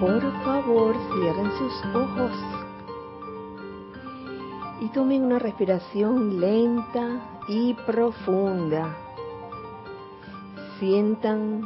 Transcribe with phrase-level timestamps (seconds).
[0.00, 2.32] por favor cierren sus ojos
[4.80, 8.94] y tomen una respiración lenta y profunda.
[10.78, 11.62] Sientan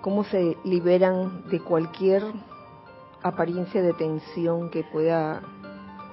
[0.00, 2.22] cómo se liberan de cualquier
[3.22, 5.42] apariencia de tensión que pueda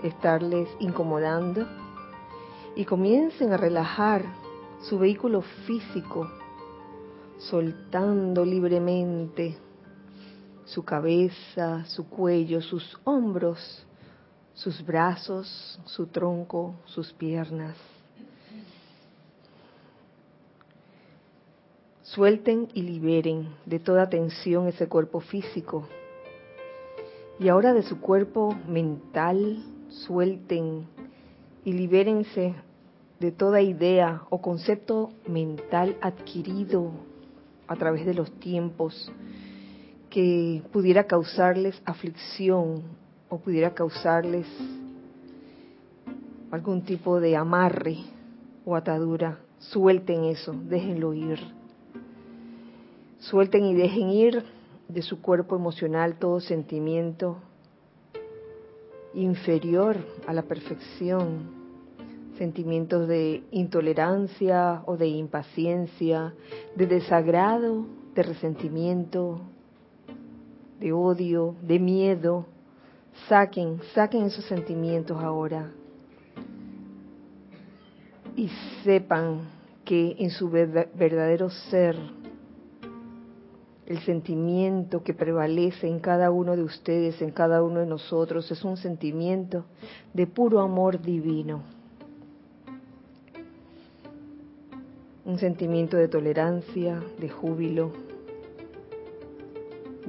[0.03, 1.65] estarles incomodando
[2.75, 4.25] y comiencen a relajar
[4.81, 6.27] su vehículo físico,
[7.37, 9.57] soltando libremente
[10.71, 13.85] su cabeza, su cuello, sus hombros,
[14.53, 17.75] sus brazos, su tronco, sus piernas.
[22.03, 25.87] Suelten y liberen de toda tensión ese cuerpo físico.
[27.37, 30.87] Y ahora de su cuerpo mental, suelten
[31.65, 32.55] y libérense
[33.19, 36.91] de toda idea o concepto mental adquirido
[37.67, 39.11] a través de los tiempos
[40.11, 42.83] que pudiera causarles aflicción
[43.29, 44.45] o pudiera causarles
[46.51, 47.97] algún tipo de amarre
[48.65, 51.39] o atadura, suelten eso, déjenlo ir.
[53.19, 54.43] Suelten y dejen ir
[54.89, 57.37] de su cuerpo emocional todo sentimiento
[59.13, 59.95] inferior
[60.27, 61.61] a la perfección,
[62.37, 66.33] sentimientos de intolerancia o de impaciencia,
[66.75, 69.39] de desagrado, de resentimiento,
[70.81, 72.47] de odio, de miedo.
[73.29, 75.71] Saquen, saquen esos sentimientos ahora.
[78.35, 78.49] Y
[78.83, 79.41] sepan
[79.85, 81.95] que en su verdadero ser,
[83.85, 88.63] el sentimiento que prevalece en cada uno de ustedes, en cada uno de nosotros, es
[88.63, 89.65] un sentimiento
[90.13, 91.61] de puro amor divino.
[95.25, 97.91] Un sentimiento de tolerancia, de júbilo,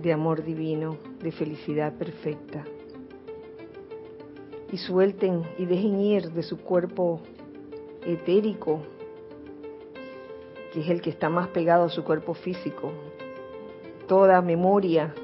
[0.02, 2.64] de amor divino, de felicidad perfecta.
[4.70, 7.20] Y suelten y dejen ir de su cuerpo
[8.04, 8.80] etérico,
[10.72, 12.92] que es el que está más pegado a su cuerpo físico,
[14.08, 15.14] toda memoria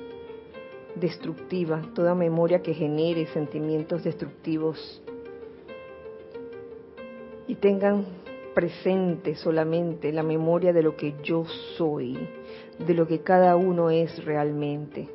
[0.94, 5.02] destructiva, toda memoria que genere sentimientos destructivos.
[7.46, 8.04] Y tengan
[8.54, 11.44] presente solamente la memoria de lo que yo
[11.76, 12.18] soy,
[12.78, 15.08] de lo que cada uno es realmente,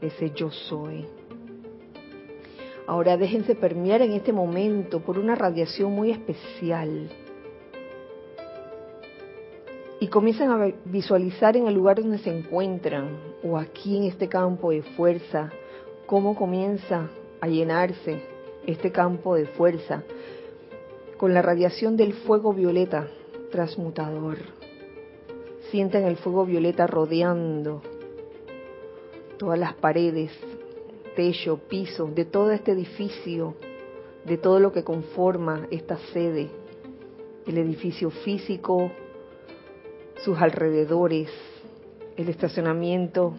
[0.00, 1.06] ese yo soy.
[2.86, 7.10] Ahora déjense permear en este momento por una radiación muy especial
[10.00, 14.70] y comienzan a visualizar en el lugar donde se encuentran o aquí en este campo
[14.70, 15.50] de fuerza,
[16.06, 17.10] cómo comienza
[17.40, 18.22] a llenarse
[18.66, 20.02] este campo de fuerza
[21.18, 23.08] con la radiación del fuego violeta
[23.50, 24.57] transmutador
[25.70, 27.82] Sienten el fuego violeta rodeando
[29.38, 30.32] todas las paredes,
[31.14, 33.54] techo, piso, de todo este edificio,
[34.24, 36.50] de todo lo que conforma esta sede,
[37.46, 38.90] el edificio físico,
[40.24, 41.30] sus alrededores,
[42.16, 43.34] el estacionamiento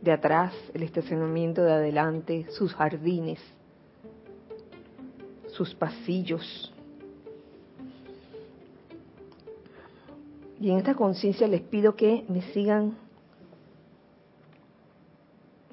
[0.00, 3.40] de atrás, el estacionamiento de adelante, sus jardines,
[5.48, 6.72] sus pasillos,
[10.60, 12.96] Y en esta conciencia les pido que me sigan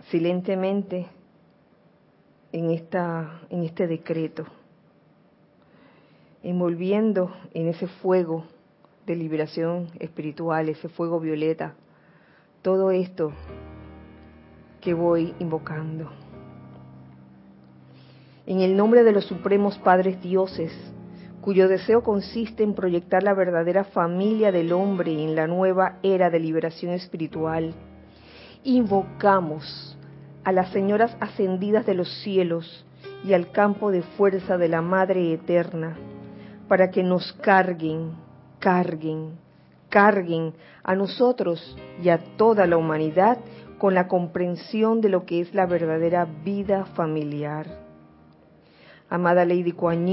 [0.09, 1.07] silentemente
[2.51, 4.45] en, esta, en este decreto,
[6.43, 8.45] envolviendo en ese fuego
[9.05, 11.75] de liberación espiritual, ese fuego violeta,
[12.61, 13.31] todo esto
[14.81, 16.11] que voy invocando.
[18.45, 20.71] En el nombre de los supremos padres dioses,
[21.43, 26.39] cuyo deseo consiste en proyectar la verdadera familia del hombre en la nueva era de
[26.39, 27.73] liberación espiritual,
[28.63, 29.97] invocamos
[30.45, 32.85] a las señoras ascendidas de los cielos
[33.25, 35.97] y al campo de fuerza de la Madre Eterna,
[36.69, 38.11] para que nos carguen,
[38.59, 39.31] carguen,
[39.89, 43.37] carguen a nosotros y a toda la humanidad
[43.79, 47.67] con la comprensión de lo que es la verdadera vida familiar.
[49.09, 50.05] Amada Lady Kuan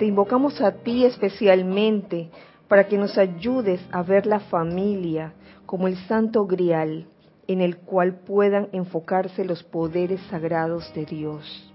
[0.00, 2.30] te invocamos a ti especialmente
[2.68, 5.34] para que nos ayudes a ver la familia
[5.66, 7.06] como el santo grial
[7.46, 11.70] en el cual puedan enfocarse los poderes sagrados de Dios.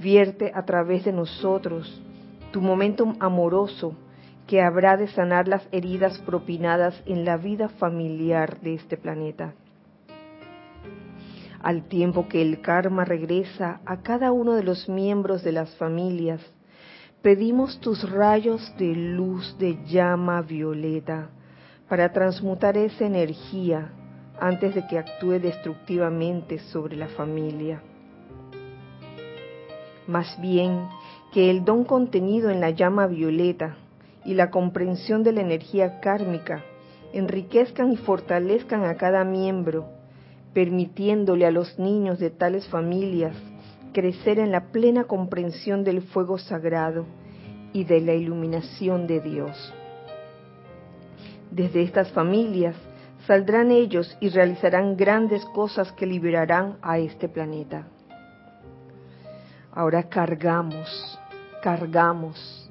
[0.00, 2.02] Vierte a través de nosotros
[2.50, 3.94] tu momento amoroso
[4.48, 9.54] que habrá de sanar las heridas propinadas en la vida familiar de este planeta.
[11.62, 16.40] Al tiempo que el karma regresa a cada uno de los miembros de las familias,
[17.22, 21.30] Pedimos tus rayos de luz de llama violeta
[21.88, 23.90] para transmutar esa energía
[24.40, 27.82] antes de que actúe destructivamente sobre la familia.
[30.06, 30.86] Más bien,
[31.32, 33.76] que el don contenido en la llama violeta
[34.24, 36.62] y la comprensión de la energía kármica
[37.12, 39.88] enriquezcan y fortalezcan a cada miembro,
[40.54, 43.34] permitiéndole a los niños de tales familias
[43.92, 47.06] crecer en la plena comprensión del fuego sagrado
[47.72, 49.74] y de la iluminación de Dios.
[51.50, 52.76] Desde estas familias
[53.26, 57.86] saldrán ellos y realizarán grandes cosas que liberarán a este planeta.
[59.72, 61.18] Ahora cargamos,
[61.62, 62.70] cargamos,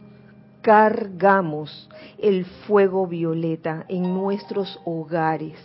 [0.62, 5.58] cargamos el fuego violeta en nuestros hogares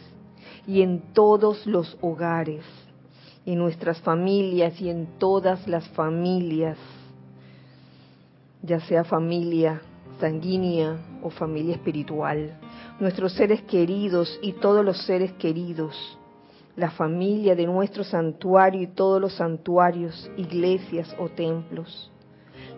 [0.67, 2.65] y en todos los hogares,
[3.44, 6.79] en nuestras familias y en todas las familias,
[8.62, 9.83] ya sea familia
[10.21, 12.56] sanguínea o familia espiritual,
[13.00, 16.19] nuestros seres queridos y todos los seres queridos,
[16.77, 22.11] la familia de nuestro santuario y todos los santuarios, iglesias o templos,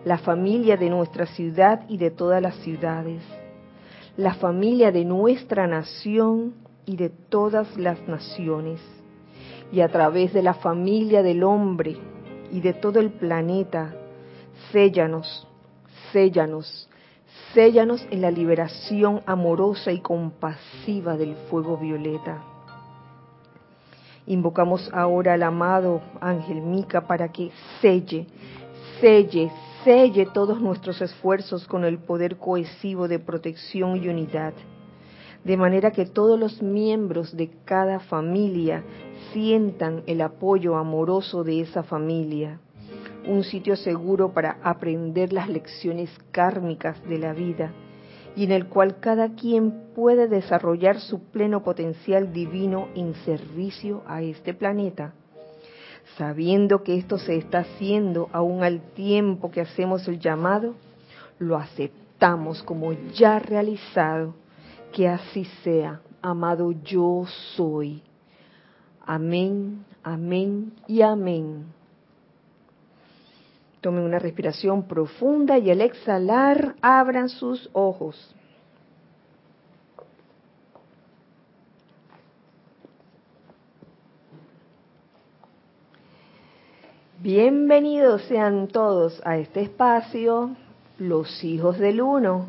[0.03, 3.21] la familia de nuestra ciudad y de todas las ciudades,
[4.17, 8.81] la familia de nuestra nación y de todas las naciones,
[9.71, 11.97] y a través de la familia del hombre
[12.51, 13.93] y de todo el planeta,
[14.71, 15.47] séllanos,
[16.11, 16.89] séllanos,
[17.53, 22.43] séllanos en la liberación amorosa y compasiva del fuego violeta.
[24.27, 28.25] Invocamos ahora al amado Ángel Mica para que selle,
[28.99, 29.51] selle,
[29.83, 34.53] selle todos nuestros esfuerzos con el poder cohesivo de protección y unidad,
[35.43, 38.83] de manera que todos los miembros de cada familia
[39.35, 42.61] sientan el apoyo amoroso de esa familia,
[43.27, 47.73] un sitio seguro para aprender las lecciones kármicas de la vida
[48.37, 54.21] y en el cual cada quien puede desarrollar su pleno potencial divino en servicio a
[54.21, 55.13] este planeta
[56.17, 60.75] sabiendo que esto se está haciendo aún al tiempo que hacemos el llamado,
[61.39, 64.33] lo aceptamos como ya realizado,
[64.93, 68.01] que así sea, amado yo soy.
[69.07, 71.65] Amén, amén y amén.
[73.81, 78.35] Tomen una respiración profunda y al exhalar abran sus ojos.
[87.19, 90.55] Bienvenidos sean todos a este espacio,
[90.97, 92.47] los hijos del uno.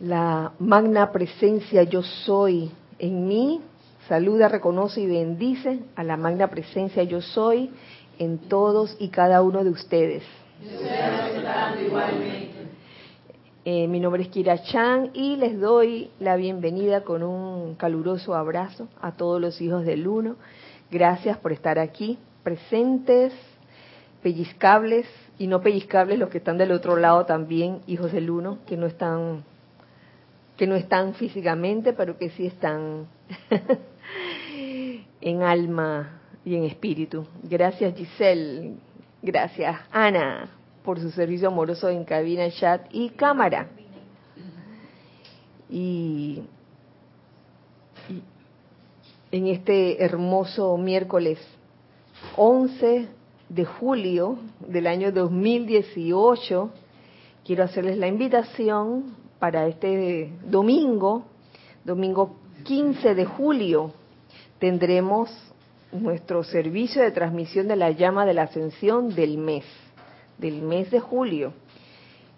[0.00, 3.60] La magna presencia yo soy en mí,
[4.08, 7.70] saluda, reconoce y bendice a la magna presencia yo soy
[8.18, 10.22] en todos y cada uno de ustedes.
[13.64, 18.88] Eh, mi nombre es Kira Chan y les doy la bienvenida con un caluroso abrazo
[19.00, 20.36] a todos los hijos del uno
[20.90, 23.34] Gracias por estar aquí, presentes,
[24.22, 25.06] pellizcables
[25.38, 28.86] y no pellizcables los que están del otro lado también, hijos del uno, que no
[28.86, 29.44] están
[30.58, 33.06] que no están físicamente, pero que sí están
[35.20, 37.24] en alma y en espíritu.
[37.44, 38.74] Gracias Giselle,
[39.22, 40.50] gracias Ana
[40.84, 43.68] por su servicio amoroso en cabina, chat y cámara.
[45.70, 46.42] Y
[49.30, 51.38] en este hermoso miércoles
[52.36, 53.06] 11
[53.48, 56.70] de julio del año 2018.
[57.44, 61.24] Quiero hacerles la invitación para este domingo,
[61.84, 63.92] domingo 15 de julio,
[64.58, 65.30] tendremos
[65.92, 69.64] nuestro servicio de transmisión de la llama de la ascensión del mes,
[70.38, 71.52] del mes de julio.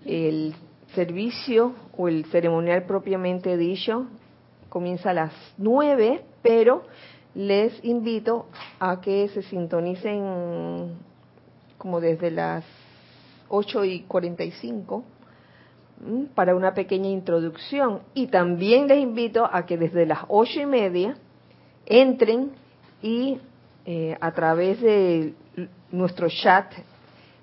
[0.04, 0.54] El
[0.94, 4.06] servicio o el ceremonial propiamente dicho
[4.68, 6.84] comienza a las 9 pero
[7.34, 8.46] les invito
[8.78, 10.94] a que se sintonicen
[11.78, 12.64] como desde las
[13.48, 15.04] 8 y 45
[16.34, 21.16] para una pequeña introducción y también les invito a que desde las ocho y media
[21.86, 22.52] entren
[23.02, 23.38] y
[23.84, 25.34] eh, a través de
[25.90, 26.72] nuestro chat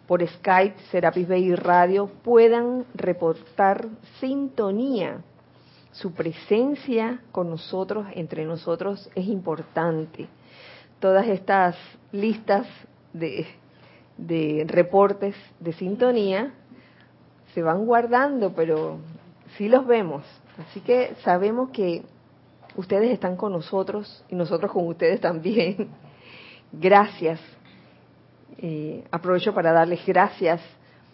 [0.07, 3.87] por Skype, Serapis Bay Radio, puedan reportar
[4.19, 5.21] sintonía
[5.91, 10.27] su presencia con nosotros, entre nosotros, es importante.
[10.99, 11.75] Todas estas
[12.11, 12.65] listas
[13.13, 13.47] de,
[14.17, 16.53] de reportes de sintonía
[17.54, 18.98] se van guardando, pero
[19.58, 20.24] sí los vemos.
[20.58, 22.04] Así que sabemos que
[22.75, 25.89] ustedes están con nosotros y nosotros con ustedes también.
[26.72, 27.39] Gracias.
[28.60, 30.60] Eh, aprovecho para darles gracias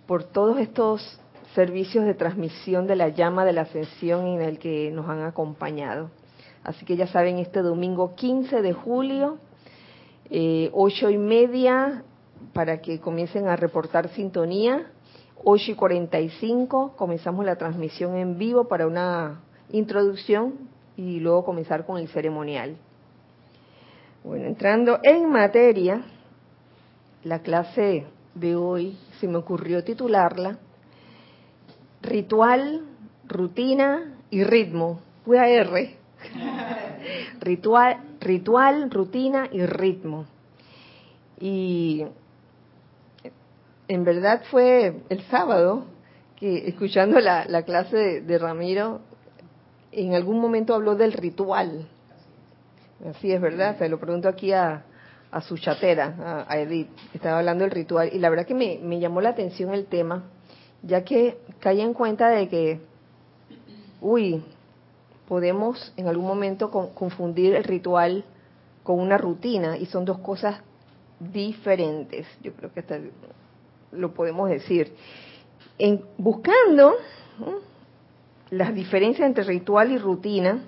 [0.08, 1.20] por todos estos
[1.54, 6.10] servicios de transmisión de la llama de la ascensión en el que nos han acompañado.
[6.64, 9.38] Así que ya saben, este domingo 15 de julio,
[10.30, 12.04] eh, ocho y media,
[12.54, 14.88] para que comiencen a reportar sintonía.
[15.44, 20.54] 8 y 45 comenzamos la transmisión en vivo para una introducción
[20.96, 22.78] y luego comenzar con el ceremonial.
[24.24, 26.04] Bueno, entrando en materia,
[27.24, 30.58] la clase de hoy se me ocurrió titularla
[32.02, 32.82] Ritual,
[33.28, 35.00] Rutina y Ritmo.
[35.26, 35.96] Fue a R.
[37.40, 40.26] ritual, ritual, rutina y ritmo.
[41.40, 42.06] Y
[43.94, 45.86] en verdad fue el sábado
[46.36, 49.02] que escuchando la, clase de, Ramiro,
[49.92, 51.88] en algún momento habló del ritual.
[53.08, 54.84] Así es verdad, se lo pregunto aquí a,
[55.30, 59.22] a su chatera, a, Edith, estaba hablando del ritual, y la verdad que me, llamó
[59.22, 60.24] la atención el tema,
[60.82, 62.82] ya que caí en cuenta de que,
[64.02, 64.44] uy,
[65.28, 68.26] podemos en algún momento confundir el ritual
[68.82, 70.62] con una rutina, y son dos cosas
[71.20, 72.26] diferentes.
[72.42, 73.00] Yo creo que hasta
[73.96, 74.94] lo podemos decir.
[75.78, 76.96] En, buscando
[78.50, 80.64] las diferencias entre ritual y rutina,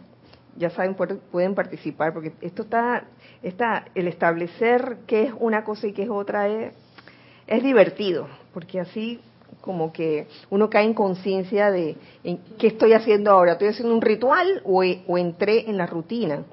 [0.58, 3.05] ya saben, pueden participar, porque esto está,
[3.44, 6.74] está, el establecer qué es una cosa y qué es otra es,
[7.46, 9.20] es divertido, porque así
[9.62, 14.01] como que uno cae en conciencia de en qué estoy haciendo ahora, estoy haciendo un
[14.01, 16.44] ritual o, o entré en la rutina.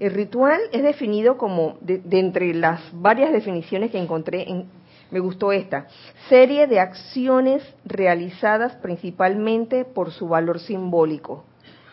[0.00, 4.66] El ritual es definido como, de, de, entre las varias definiciones que encontré, en,
[5.14, 5.86] me gustó esta,
[6.28, 11.44] serie de acciones realizadas principalmente por su valor simbólico.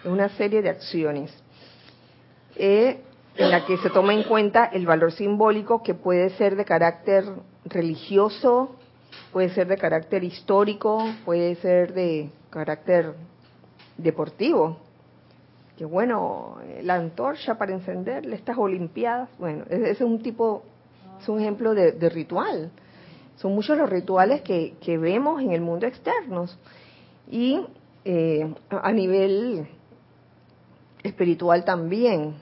[0.04, 1.32] Es una serie de acciones
[2.56, 3.00] eh,
[3.38, 7.26] en la que se toma en cuenta el valor simbólico que puede ser de carácter
[7.64, 8.76] religioso,
[9.32, 13.14] puede ser de carácter histórico, puede ser de carácter
[13.98, 14.78] deportivo.
[15.78, 20.64] Que bueno, la antorcha para encender estas olimpiadas, bueno, ese es un tipo,
[21.22, 22.72] es un ejemplo de, ritual.
[23.42, 26.46] Son muchos los rituales que, que, vemos en el mundo externo.
[27.28, 27.60] Y
[28.06, 29.68] eh, a nivel
[31.02, 32.36] espiritual también.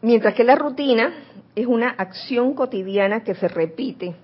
[0.00, 1.12] Mientras que la rutina
[1.56, 4.14] es una acción cotidiana que se repite,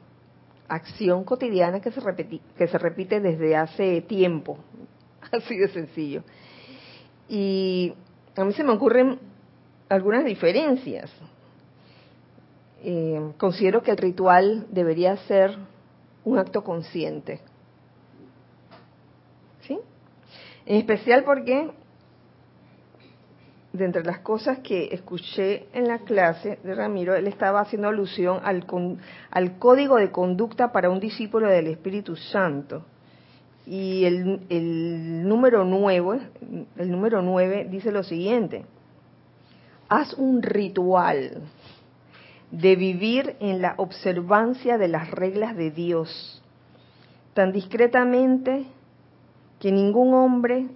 [0.69, 4.59] acción cotidiana que se repite, que se repite desde hace tiempo,
[5.33, 6.23] así de sencillo.
[7.29, 7.93] Y
[8.37, 9.19] a mí se me ocurren
[9.89, 11.11] algunas diferencias.
[12.83, 15.57] Eh, considero que el ritual debería ser
[16.25, 17.41] un acto consciente.
[19.63, 19.79] ¿Sí?
[20.67, 21.71] En especial porque
[23.73, 28.41] de entre las cosas que escuché en la clase de Ramiro, él estaba haciendo alusión
[28.43, 28.65] al,
[29.31, 32.85] al código de conducta para un discípulo del Espíritu Santo.
[33.67, 36.21] Y el, número nueve,
[36.77, 38.65] el número nueve dice lo siguiente:
[39.91, 41.43] haz un ritual
[42.51, 46.43] de vivir en la observancia de las reglas de Dios,
[47.35, 48.67] tan discretamente
[49.61, 50.69] que ningún hombre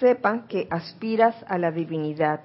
[0.00, 2.40] sepa que aspiras a la divinidad.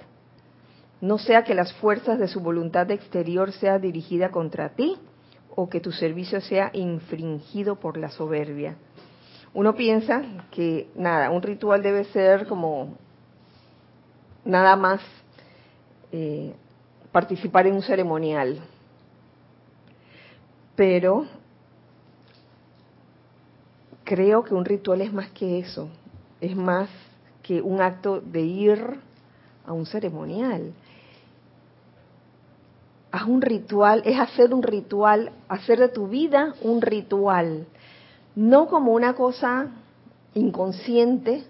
[1.01, 4.98] No sea que las fuerzas de su voluntad exterior sea dirigida contra ti
[5.56, 8.75] o que tu servicio sea infringido por la soberbia.
[9.54, 12.98] Uno piensa que nada, un ritual debe ser como
[14.46, 15.01] nada más
[16.12, 16.54] eh,
[17.12, 18.60] participar en un ceremonial.
[20.75, 21.25] Pero
[24.04, 25.89] creo que un ritual es más que eso,
[26.42, 26.89] es más
[27.44, 29.00] que un acto de ir
[29.66, 30.74] a un ceremonial.
[33.12, 37.66] Haz un ritual, es hacer un ritual, hacer de tu vida un ritual,
[38.36, 39.68] no como una cosa
[40.36, 41.44] inconsciente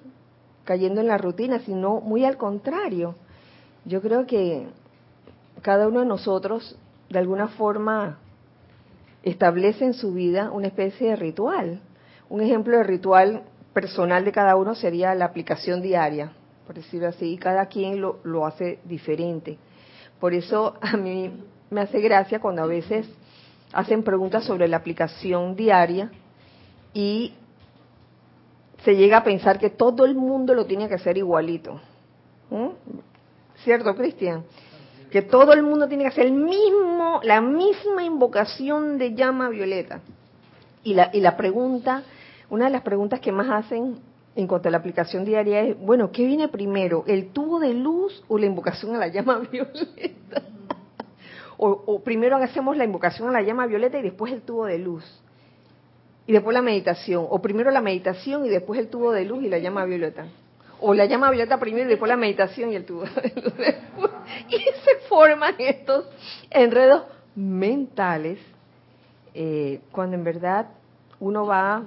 [0.64, 3.16] cayendo en la rutina, sino muy al contrario.
[3.86, 4.68] Yo creo que
[5.62, 6.78] cada uno de nosotros,
[7.10, 8.20] de alguna forma,
[9.24, 11.82] establece en su vida una especie de ritual.
[12.30, 16.34] Un ejemplo de ritual personal de cada uno sería la aplicación diaria,
[16.66, 19.58] por decirlo así, y cada quien lo, lo hace diferente.
[20.20, 23.08] Por eso a mí me hace gracia cuando a veces
[23.74, 26.12] hacen preguntas sobre la aplicación diaria
[26.94, 27.34] y
[28.84, 31.80] se llega a pensar que todo el mundo lo tiene que hacer igualito.
[32.50, 32.70] ¿Mm?
[33.64, 34.44] ¿Cierto, Cristian?
[35.12, 40.02] Que todo el mundo tiene que hacer el mismo, la misma invocación de llama violeta.
[40.84, 42.04] Y la, y la pregunta
[42.50, 44.00] una de las preguntas que más hacen
[44.36, 47.04] en cuanto a la aplicación diaria es, bueno, ¿qué viene primero?
[47.08, 50.44] ¿El tubo de luz o la invocación a la llama violeta?
[51.58, 55.04] o, primero hacemos la invocación a la llama violeta y después el tubo de luz.
[56.26, 59.50] y después la meditación, o primero la meditación y después el tubo de luz y
[59.50, 60.28] la llama violeta.
[60.82, 63.04] O la llama violeta primero y después la meditación y el tubo.
[64.48, 66.06] Y se forman estos
[66.50, 67.04] enredos
[67.36, 68.40] mentales
[69.34, 70.68] eh, cuando en verdad
[71.20, 71.84] uno va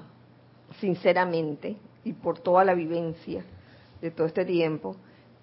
[0.81, 3.45] sinceramente y por toda la vivencia
[4.01, 4.97] de todo este tiempo,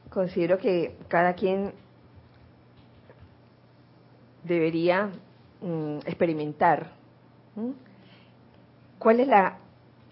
[0.10, 1.74] considero que cada quien
[4.44, 5.10] debería
[5.62, 6.91] mm, experimentar
[8.98, 9.58] cuál es la,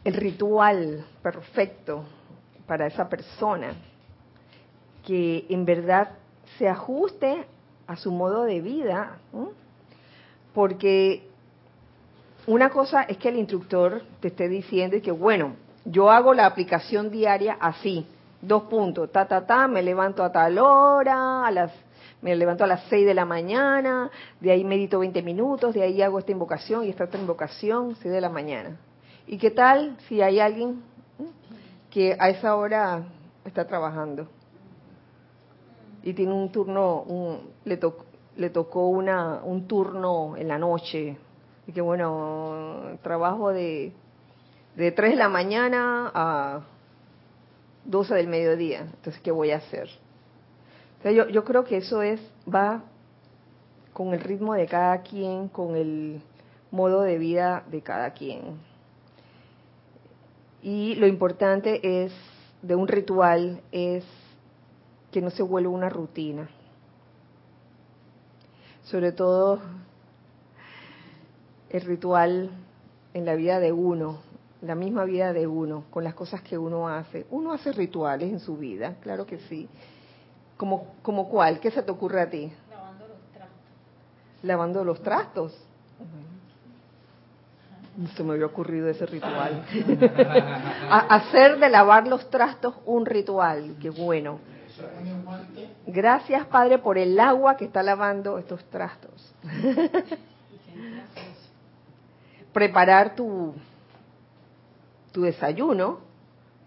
[0.04, 2.04] el ritual perfecto
[2.68, 3.74] para esa persona
[5.06, 6.10] que en verdad
[6.58, 7.46] se ajuste
[7.88, 9.18] a su modo de vida,
[10.54, 11.28] porque
[12.46, 15.56] una cosa es que el instructor te esté diciendo y que bueno,
[15.86, 18.06] yo hago la aplicación diaria así,
[18.42, 21.72] dos puntos, ta ta ta, me levanto a tal hora, a las
[22.22, 24.10] me levanto a las 6 de la mañana,
[24.40, 28.12] de ahí medito 20 minutos, de ahí hago esta invocación y esta otra invocación, 6
[28.12, 28.76] de la mañana.
[29.28, 30.82] ¿Y qué tal si hay alguien
[31.90, 33.04] que a esa hora
[33.46, 34.28] está trabajando
[36.04, 37.06] y tiene un turno,
[37.66, 37.80] le,
[38.38, 41.18] le tocó una, un turno en la noche
[41.66, 43.92] y que bueno, trabajo de,
[44.76, 46.62] de 3 de la mañana a
[47.86, 49.90] 12 del mediodía, entonces ¿qué voy a hacer?
[51.04, 52.22] yo, yo creo que eso es,
[52.54, 52.84] va
[53.94, 56.22] con el ritmo de cada quien, con el
[56.72, 58.60] modo de vida de cada quien.
[60.62, 62.14] Y lo importante es
[62.62, 64.04] de un ritual es
[65.12, 66.50] que no se vuelva una rutina.
[68.84, 69.60] Sobre todo
[71.70, 72.50] el ritual
[73.14, 74.20] en la vida de uno,
[74.62, 77.26] la misma vida de uno, con las cosas que uno hace.
[77.30, 79.68] Uno hace rituales en su vida, claro que sí.
[80.56, 81.60] ¿Como, como cuál?
[81.60, 82.52] ¿Qué se te ocurre a ti?
[82.70, 84.44] Lavando los trastos.
[84.44, 85.67] Lavando los trastos.
[88.16, 89.66] Se me había ocurrido ese ritual.
[90.90, 93.76] hacer de lavar los trastos un ritual.
[93.82, 94.40] Qué bueno.
[95.88, 99.34] Gracias, Padre, por el agua que está lavando estos trastos.
[102.54, 103.56] Preparar tu,
[105.12, 106.00] tu desayuno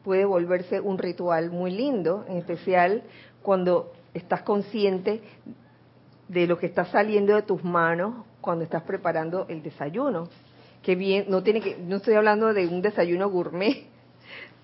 [0.03, 3.03] puede volverse un ritual muy lindo, en especial
[3.43, 5.23] cuando estás consciente
[6.29, 10.29] de lo que está saliendo de tus manos cuando estás preparando el desayuno.
[10.83, 13.87] Que bien, no tiene que, no estoy hablando de un desayuno gourmet,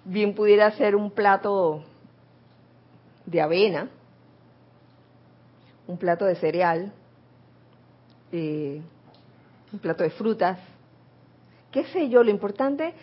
[0.04, 1.84] bien pudiera ser un plato
[3.26, 3.90] de avena,
[5.86, 6.92] un plato de cereal,
[8.32, 8.80] eh,
[9.72, 10.58] un plato de frutas,
[11.70, 12.94] qué sé yo, lo importante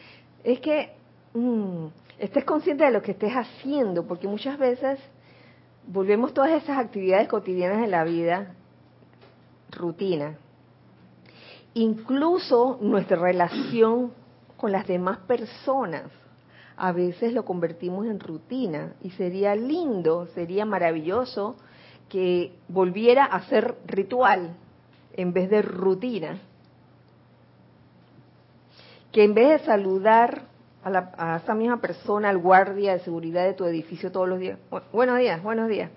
[0.43, 0.93] es que
[1.34, 1.88] mm,
[2.19, 4.99] estés consciente de lo que estés haciendo, porque muchas veces
[5.88, 8.56] volvemos todas esas actividades cotidianas de la vida
[9.71, 10.38] rutina.
[11.76, 14.12] Incluso nuestra relación
[14.58, 16.04] con las demás personas
[16.78, 21.56] a veces lo convertimos en rutina y sería lindo, sería maravilloso
[22.10, 24.56] que volviera a ser ritual
[25.14, 26.40] en vez de rutina.
[29.12, 30.44] Que en vez de saludar
[30.84, 34.58] a, esa misma persona, al guardia de seguridad de tu edificio todos los días.
[34.92, 35.90] buenos días, buenos días.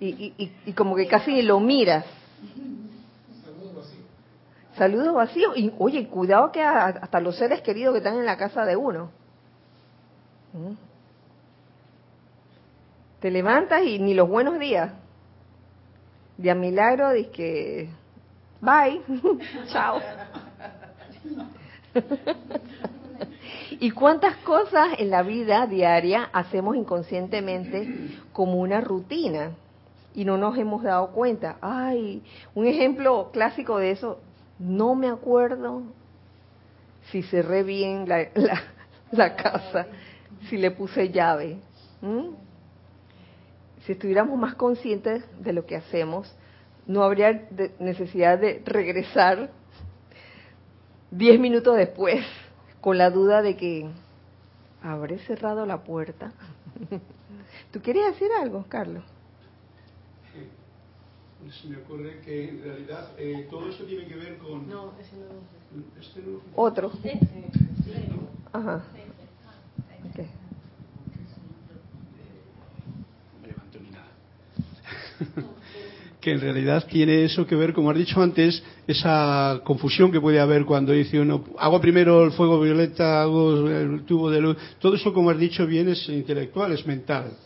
[0.00, 0.34] Y,
[0.66, 2.04] y, como que casi lo miras.
[4.76, 5.56] Saludos vacíos.
[5.56, 9.10] Y oye, cuidado que hasta los seres queridos que están en la casa de uno.
[10.52, 10.74] ¿Mm?
[13.20, 14.92] Te levantas y ni los buenos días.
[16.36, 17.88] De a milagro, dices que
[18.60, 19.00] bye,
[19.72, 20.00] chao.
[23.70, 29.52] ¿Y cuántas cosas en la vida diaria hacemos inconscientemente como una rutina
[30.14, 31.56] y no nos hemos dado cuenta?
[31.60, 32.22] Ay,
[32.54, 34.18] un ejemplo clásico de eso,
[34.58, 35.82] no me acuerdo
[37.10, 38.28] si cerré bien la,
[39.10, 39.86] la, casa,
[40.48, 41.58] si le puse llave.
[43.84, 46.34] Si estuviéramos más conscientes de lo que hacemos,
[46.86, 49.50] no habría necesidad de regresar
[51.10, 52.24] diez minutos después
[52.80, 53.88] con la duda de que
[54.82, 56.32] habré cerrado la puerta.
[57.72, 59.04] ¿Tú querías decir algo, Carlos?
[61.50, 64.68] Se me ocurre que en realidad eh, todo esto tiene que ver con...
[64.68, 66.00] No, ese no.
[66.00, 66.40] ¿Este no?
[66.54, 66.90] Otro.
[67.02, 67.10] Sí.
[68.52, 68.84] Ajá.
[70.10, 70.26] Okay.
[73.32, 75.50] No me levanto ni nada.
[76.24, 80.40] que en realidad tiene eso que ver, como has dicho antes, esa confusión que puede
[80.40, 84.94] haber cuando dice uno, hago primero el fuego violeta, hago el tubo de luz, todo
[84.94, 87.36] eso, como has dicho bien, es intelectual, es mental.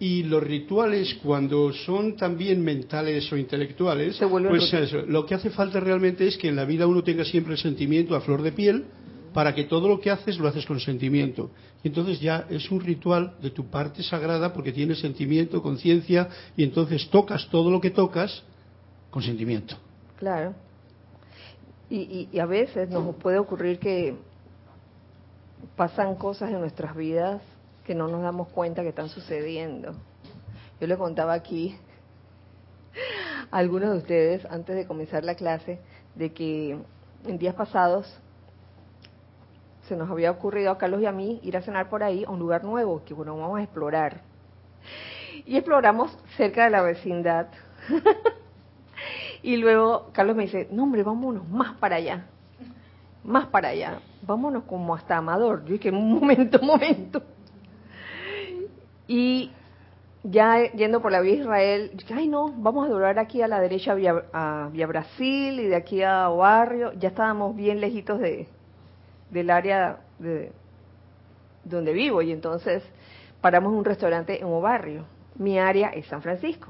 [0.00, 6.26] Y los rituales, cuando son también mentales o intelectuales, pues lo que hace falta realmente
[6.26, 8.84] es que en la vida uno tenga siempre el sentimiento a flor de piel
[9.34, 11.50] para que todo lo que haces lo haces con sentimiento.
[11.82, 16.62] Y entonces ya es un ritual de tu parte sagrada porque tienes sentimiento, conciencia, y
[16.62, 18.42] entonces tocas todo lo que tocas
[19.10, 19.76] con sentimiento.
[20.16, 20.54] Claro.
[21.90, 24.14] Y, y, a veces nos puede ocurrir que
[25.76, 27.40] pasan cosas en nuestras vidas
[27.88, 29.94] que no nos damos cuenta que están sucediendo.
[30.78, 31.74] Yo le contaba aquí
[33.50, 35.80] a algunos de ustedes antes de comenzar la clase
[36.14, 36.78] de que
[37.24, 38.20] en días pasados
[39.88, 42.30] se nos había ocurrido a Carlos y a mí ir a cenar por ahí a
[42.30, 44.20] un lugar nuevo que bueno vamos a explorar.
[45.46, 47.48] Y exploramos cerca de la vecindad.
[49.40, 52.26] Y luego Carlos me dice no hombre vámonos más para allá
[53.22, 57.22] más para allá vámonos como hasta Amador yo dije un momento un momento
[59.08, 59.50] y
[60.22, 63.94] ya yendo por la vía Israel, ay no, vamos a doblar aquí a la derecha
[63.94, 68.46] vía, a vía Brasil y de aquí a Barrio, ya estábamos bien lejitos de,
[69.30, 70.52] del área de
[71.64, 72.82] donde vivo y entonces
[73.40, 75.04] paramos un restaurante en Obarrio.
[75.36, 76.68] Mi área es San Francisco.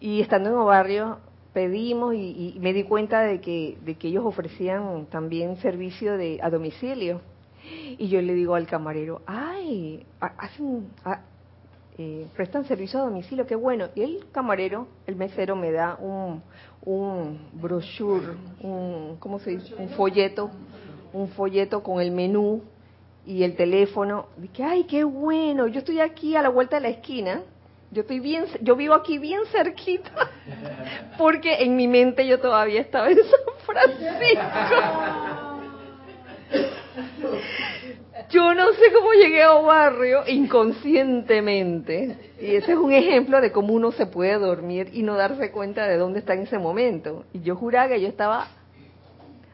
[0.00, 1.18] Y estando en Obarrio
[1.52, 6.50] pedimos y, me di cuenta de que, de que ellos ofrecían también servicio de a
[6.50, 7.20] domicilio.
[7.98, 10.88] Y yo le digo al camarero, ay, hacen,
[11.96, 13.88] eh, prestan servicio a domicilio, qué bueno.
[13.94, 16.42] Y el camarero, el mesero, me da un,
[16.84, 19.74] un brochure, un, ¿cómo se dice?
[19.76, 20.50] Un folleto,
[21.12, 22.62] un folleto con el menú
[23.26, 24.26] y el teléfono.
[24.36, 27.42] Dije, ay, qué bueno, yo estoy aquí a la vuelta de la esquina.
[27.90, 30.10] Yo estoy bien, yo vivo aquí bien cerquita,
[31.18, 34.40] porque en mi mente yo todavía estaba en San Francisco.
[38.30, 42.32] Yo no sé cómo llegué a un barrio inconscientemente.
[42.40, 45.86] Y ese es un ejemplo de cómo uno se puede dormir y no darse cuenta
[45.86, 47.24] de dónde está en ese momento.
[47.32, 48.48] Y yo juraba que yo estaba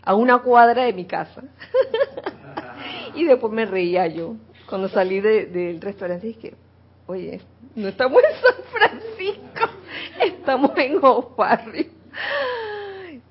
[0.02, 1.42] a una cuadra de mi casa.
[3.14, 4.36] y después me reía yo.
[4.68, 6.54] Cuando salí del restaurante dije,
[7.06, 7.40] oye,
[7.74, 9.68] no estamos en San Francisco,
[10.20, 11.00] estamos en
[11.36, 11.86] barrio.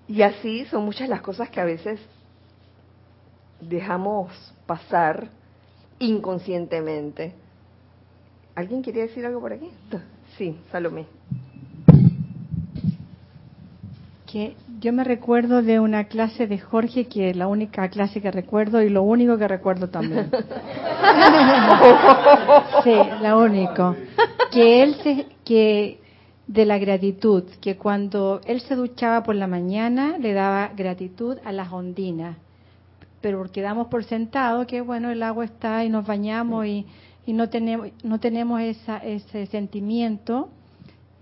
[0.08, 2.00] Y así son muchas las cosas que a veces
[3.62, 4.32] dejamos
[4.66, 5.30] pasar
[6.00, 7.34] inconscientemente.
[8.56, 9.70] ¿Alguien quería decir algo por aquí?
[10.38, 11.06] Sí, Salomé.
[14.32, 18.32] Que yo me recuerdo de una clase de Jorge que es la única clase que
[18.32, 20.30] recuerdo y lo único que recuerdo también.
[22.84, 23.96] sí, la único.
[24.52, 26.00] Que él se, que
[26.48, 31.52] de la gratitud, que cuando él se duchaba por la mañana le daba gratitud a
[31.52, 32.38] las ondinas
[33.22, 36.86] pero porque damos por sentado que bueno el agua está y nos bañamos y,
[37.26, 40.50] y no tenemos no tenemos esa, ese sentimiento.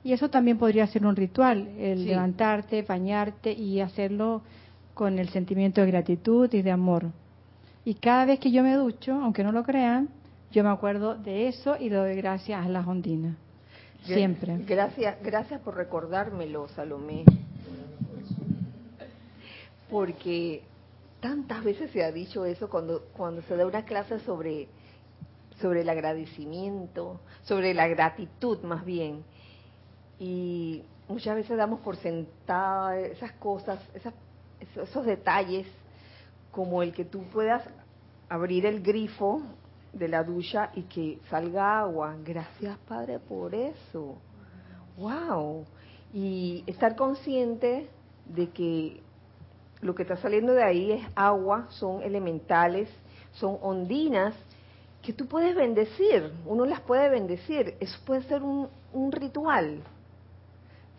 [0.04, 4.42] Y eso también podría ser un ritual el levantarte bañarte y hacerlo
[4.94, 7.12] con el sentimiento de gratitud y de amor.
[7.84, 10.10] Y cada vez que yo me ducho aunque no lo crean
[10.52, 13.36] yo me acuerdo de eso y le doy gracias a las ondinas.
[14.04, 14.58] Siempre.
[14.66, 17.26] gracias gracias por recordármelo Salomé.
[19.90, 20.64] Porque
[21.20, 24.68] tantas veces se ha dicho eso cuando, cuando se da una clase sobre,
[25.60, 29.24] sobre el agradecimiento, sobre la gratitud más bien.
[30.20, 34.14] Y muchas veces damos por sentada esas cosas, esas,
[34.76, 35.68] esos detalles,
[36.52, 37.64] como el que tú puedas
[38.30, 39.42] abrir el grifo
[39.94, 42.16] de la ducha y que salga agua.
[42.24, 44.18] Gracias, Padre, por eso.
[44.98, 45.66] ¡Wow!
[46.14, 47.90] Y estar consciente
[48.26, 49.02] de que
[49.82, 52.90] lo que está saliendo de ahí es agua, son elementales,
[53.34, 54.34] son ondinas
[55.02, 58.70] que tú puedes bendecir, uno las puede bendecir, eso puede ser un,
[59.12, 59.82] ritual,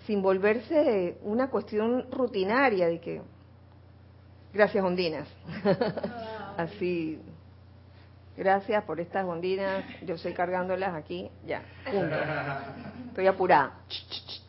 [0.07, 3.21] sin volverse una cuestión rutinaria de que,
[4.55, 5.29] gracias ondinas,
[6.57, 7.19] así,
[8.37, 11.63] gracias por estas ondinas, yo estoy cargándolas aquí, ya,
[13.09, 13.75] estoy apurada.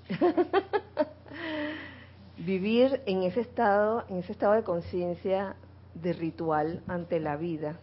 [2.45, 5.55] vivir en ese estado, en ese estado de conciencia
[5.93, 7.79] de ritual ante la vida.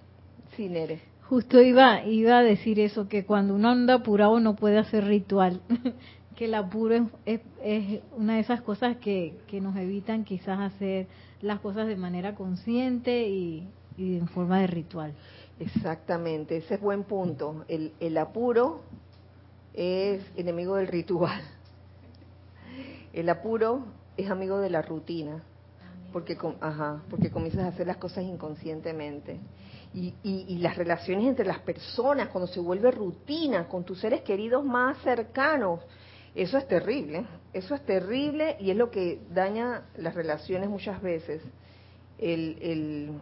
[0.56, 1.00] Sí, Nere.
[1.28, 5.60] Justo iba, iba a decir eso, que cuando uno anda apurado no puede hacer ritual,
[6.36, 11.08] que el apuro es, es, una de esas cosas que, que, nos evitan quizás hacer
[11.40, 15.14] las cosas de manera consciente y, y en forma de ritual.
[15.58, 17.64] Exactamente, ese es buen punto.
[17.66, 18.82] El, el apuro
[19.74, 21.42] es enemigo del ritual.
[23.12, 23.84] El apuro
[24.16, 25.42] es amigo de la rutina,
[26.12, 29.38] porque, ajá, porque comienzas a hacer las cosas inconscientemente.
[29.94, 34.62] Y, y, las relaciones entre las personas, cuando se vuelve rutina con tus seres queridos
[34.62, 35.80] más cercanos,
[36.34, 37.24] eso es terrible,
[37.54, 41.42] eso es terrible y es lo que daña las relaciones muchas veces.
[42.18, 43.20] El, el,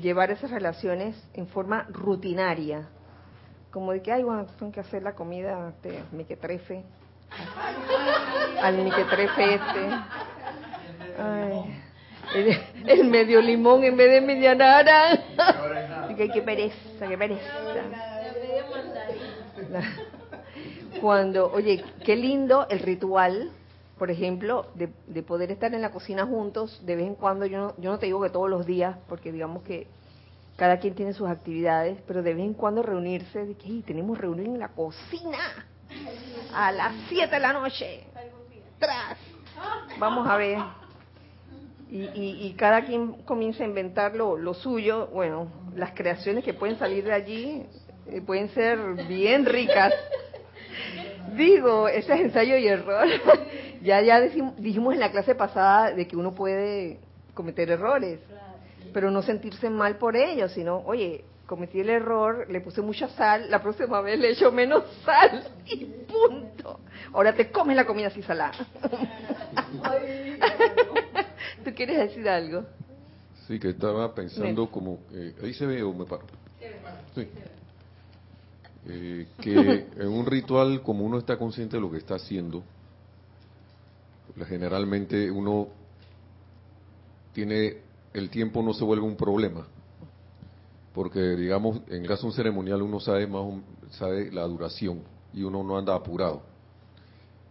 [0.00, 2.88] llevar esas relaciones en forma rutinaria.
[3.70, 6.84] Como de que, ay, bueno, tengo que hacer la comida de miquetrefe.
[8.62, 9.88] Al miquetrefe este.
[11.18, 11.80] Ay,
[12.34, 16.06] el, el medio limón en vez de media naranja.
[16.10, 17.42] Y que, qué pereza, qué pereza.
[21.00, 23.50] Cuando, oye, qué lindo el ritual,
[23.98, 27.46] por ejemplo, de, de poder estar en la cocina juntos de vez en cuando.
[27.46, 29.86] Yo no, yo no te digo que todos los días, porque digamos que
[30.56, 34.16] cada quien tiene sus actividades, pero de vez en cuando reunirse, de que "Ey, tenemos
[34.18, 35.38] reunión en la cocina
[36.54, 38.04] a las 7 de la noche.
[38.78, 39.18] Tras.
[39.98, 40.58] Vamos a ver.
[41.94, 45.06] Y, y, y cada quien comienza a inventar lo, lo suyo.
[45.12, 47.62] Bueno, las creaciones que pueden salir de allí
[48.08, 49.94] eh, pueden ser bien ricas.
[51.36, 53.06] Digo, ese es ensayo y error.
[53.82, 56.98] ya ya decim- dijimos en la clase pasada de que uno puede
[57.32, 58.18] cometer errores,
[58.92, 63.48] pero no sentirse mal por ello, sino, oye, cometí el error, le puse mucha sal,
[63.50, 66.80] la próxima vez le echo menos sal y punto.
[67.12, 68.66] Ahora te comes la comida así salada.
[71.64, 72.64] ¿Tú quieres decir algo?
[73.46, 74.72] Sí, que estaba pensando Bien.
[74.72, 74.98] como...
[75.12, 76.24] eh, ¿Ahí se ve o me paro?
[77.14, 77.28] Sí.
[78.86, 82.62] Eh, que en un ritual, como uno está consciente de lo que está haciendo,
[84.34, 85.68] pues, generalmente uno
[87.32, 87.82] tiene...
[88.12, 89.66] El tiempo no se vuelve un problema.
[90.94, 93.42] Porque, digamos, en el caso de un ceremonial uno sabe más
[93.90, 96.42] sabe la duración y uno no anda apurado.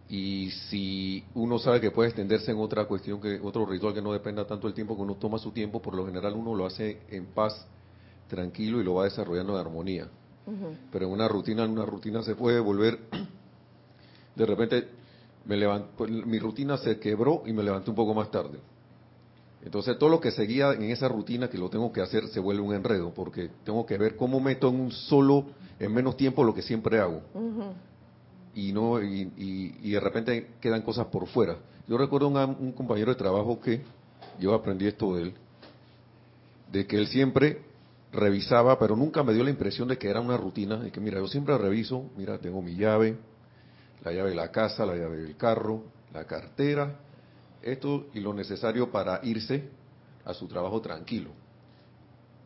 [0.08, 4.12] Y si uno sabe que puede extenderse en otra cuestión, que otro ritual que no
[4.12, 7.00] dependa tanto del tiempo, que uno toma su tiempo, por lo general uno lo hace
[7.10, 7.66] en paz,
[8.28, 10.08] tranquilo y lo va desarrollando en armonía.
[10.92, 12.98] Pero en una rutina, en una rutina se puede volver,
[14.36, 14.88] de repente,
[15.46, 18.58] me pues, mi rutina se quebró y me levanté un poco más tarde.
[19.64, 22.60] Entonces todo lo que seguía en esa rutina que lo tengo que hacer se vuelve
[22.60, 25.46] un enredo, porque tengo que ver cómo meto en un solo,
[25.78, 27.22] en menos tiempo lo que siempre hago.
[28.54, 29.32] Y no y,
[29.82, 31.56] y- de repente quedan cosas por fuera.
[31.88, 33.82] Yo recuerdo un, un compañero de trabajo que
[34.40, 35.34] yo aprendí esto de él,
[36.72, 37.62] de que él siempre
[38.12, 41.18] revisaba, pero nunca me dio la impresión de que era una rutina, de que mira,
[41.18, 43.16] yo siempre reviso, mira, tengo mi llave,
[44.04, 46.96] la llave de la casa, la llave del carro, la cartera,
[47.62, 49.68] esto y lo necesario para irse
[50.24, 51.30] a su trabajo tranquilo.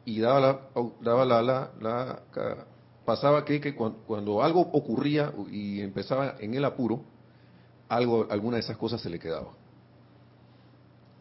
[0.04, 0.60] Y daba la,
[1.02, 2.22] daba la, la, la-
[3.08, 7.00] pasaba que, que cuan- cuando, algo ocurría y empezaba en el apuro,
[7.88, 9.48] algo, alguna de esas cosas se le quedaba.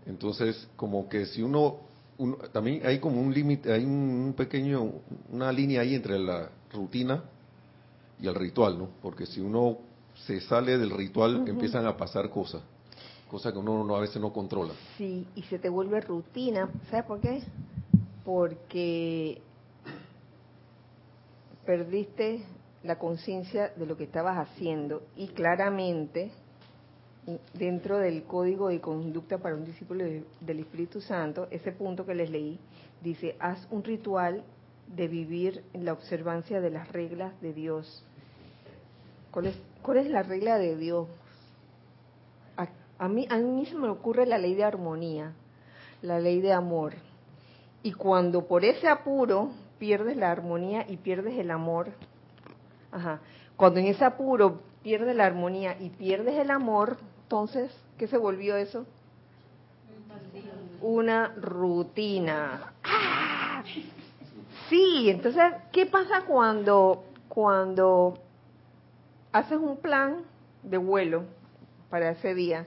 [0.05, 1.77] Entonces, como que si uno,
[2.17, 3.91] uno- también hay como un límite, hay un,
[4.27, 4.83] un pequeño,
[5.31, 7.23] una línea ahí entre la rutina
[8.19, 8.89] y el ritual, ¿no?
[9.01, 9.77] Porque si uno
[10.25, 12.63] se sale del ritual, empiezan a pasar cosas,
[13.31, 14.73] cosas que uno no, a veces no controla.
[14.97, 16.69] Sí, y se te vuelve rutina.
[16.89, 17.43] ¿Sabes por qué?
[18.25, 19.41] Porque
[21.67, 22.43] perdiste
[22.83, 26.31] la conciencia de lo que estabas haciendo y claramente
[27.53, 32.15] dentro del código de conducta para un discípulo de- del Espíritu Santo, ese punto que
[32.15, 32.57] les leí,
[33.03, 34.43] dice, haz un ritual
[34.95, 38.01] de vivir en la observancia de las reglas de Dios.
[39.31, 41.09] ¿Cuál es, cuál es la regla de Dios?
[42.55, 45.33] A, a mí, a mí se me ocurre la ley de armonía,
[46.01, 46.93] la ley de amor.
[47.83, 51.89] Y cuando por ese apuro pierdes la armonía y pierdes el amor,
[52.91, 53.19] ajá,
[53.55, 58.55] cuando en ese apuro pierdes la armonía y pierdes el amor, entonces, ¿qué se volvió
[58.55, 58.85] eso?
[60.81, 62.73] Una rutina.
[62.83, 63.63] ¡Ah!
[64.69, 68.19] Sí, entonces, ¿qué pasa cuando, cuando
[69.31, 70.23] haces un plan
[70.63, 71.23] de vuelo
[71.89, 72.65] para ese día?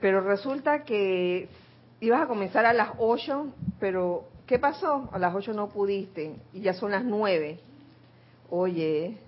[0.00, 1.48] Pero resulta que
[2.00, 3.46] ibas a comenzar a las 8,
[3.80, 5.10] pero ¿qué pasó?
[5.12, 7.60] A las 8 no pudiste y ya son las 9.
[8.50, 9.18] Oye,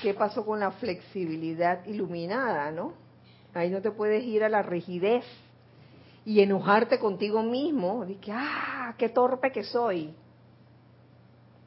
[0.00, 2.94] ¿qué pasó con la flexibilidad iluminada, no?
[3.52, 5.24] Ahí no te puedes ir a la rigidez
[6.24, 10.14] y enojarte contigo mismo, que, ah, qué torpe que soy,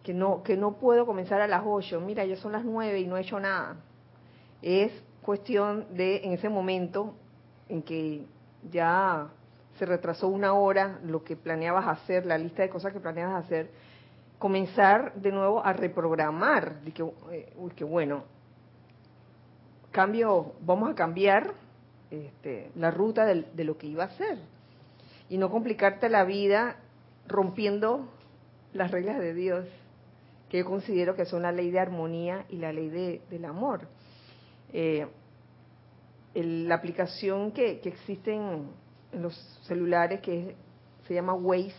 [0.01, 3.07] que no, que no puedo comenzar a las 8, mira, ya son las 9 y
[3.07, 3.75] no he hecho nada.
[4.61, 7.13] Es cuestión de, en ese momento
[7.67, 8.25] en que
[8.71, 9.27] ya
[9.77, 13.69] se retrasó una hora lo que planeabas hacer, la lista de cosas que planeabas hacer,
[14.39, 18.23] comenzar de nuevo a reprogramar, de que, eh, bueno,
[19.91, 21.53] cambio, vamos a cambiar
[22.11, 24.37] este, la ruta del- de, lo que iba a hacer.
[25.29, 26.77] Y no complicarte la vida
[27.27, 28.07] rompiendo
[28.73, 29.65] las reglas de Dios,
[30.49, 33.87] que yo considero que son la ley de armonía y la ley de- del amor.
[34.71, 35.07] Eh,
[36.35, 38.37] el- la aplicación que, que existe
[39.15, 40.55] en, en los celulares, que
[41.07, 41.73] se llama Waze,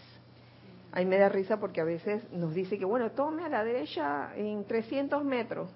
[0.96, 4.30] Ahí me da risa porque a veces nos dice que, bueno, tome a la derecha
[4.34, 5.68] en 300 metros.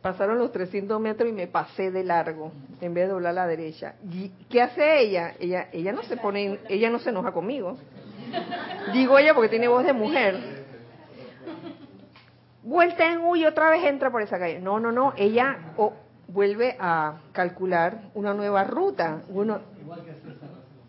[0.00, 3.46] Pasaron los 300 metros y me pasé de largo en vez de doblar a la
[3.46, 3.96] derecha.
[4.10, 5.34] ¿Y qué hace ella?
[5.38, 7.76] Ella ella no se pone, ella no se enoja conmigo.
[8.94, 10.64] Digo ella porque tiene voz de mujer.
[12.62, 14.58] Vuelta en U y otra vez entra por esa calle.
[14.58, 15.12] No, no, no.
[15.18, 15.74] Ella
[16.28, 19.20] vuelve a calcular una nueva ruta.
[19.28, 19.60] Uno,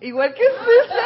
[0.02, 1.04] igual que César.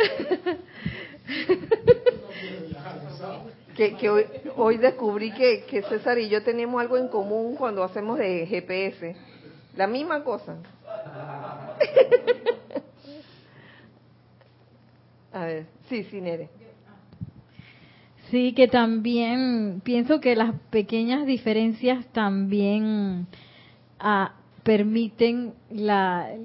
[3.76, 4.24] que, que hoy,
[4.56, 9.14] hoy descubrí que, que César y yo tenemos algo en común cuando hacemos de GPS.
[9.76, 10.56] La misma cosa.
[15.32, 16.48] A ver, sí, sí, Nere.
[18.30, 23.26] Sí, que también pienso que las pequeñas diferencias también
[24.62, 26.36] permiten la,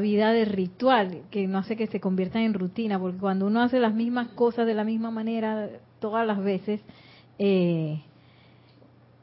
[0.00, 3.80] vida de ritual, que no hace que se conviertan en rutina, porque cuando uno hace
[3.80, 5.68] las mismas cosas de la misma manera
[6.00, 6.80] todas las veces,
[7.38, 8.00] eh,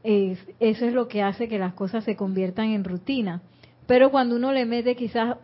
[0.04, 3.42] es- eso es lo que hace que las cosas se conviertan en rutina.
[3.86, 5.38] Pero cuando uno le mete quizás,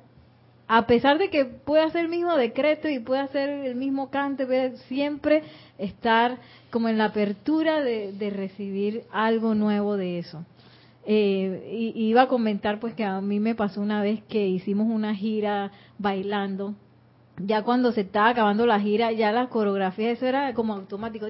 [0.68, 4.46] a pesar de que puede hacer el mismo decreto y puede hacer el mismo cante,
[4.46, 5.44] puede siempre
[5.78, 6.38] estar
[6.72, 10.44] como en la apertura de recibir algo nuevo de eso.
[11.08, 15.14] Eh, iba a comentar pues que a mí me pasó una vez que hicimos una
[15.14, 16.74] gira bailando
[17.38, 21.28] ya cuando se estaba acabando la gira, ya la coreografía, eso era como automático.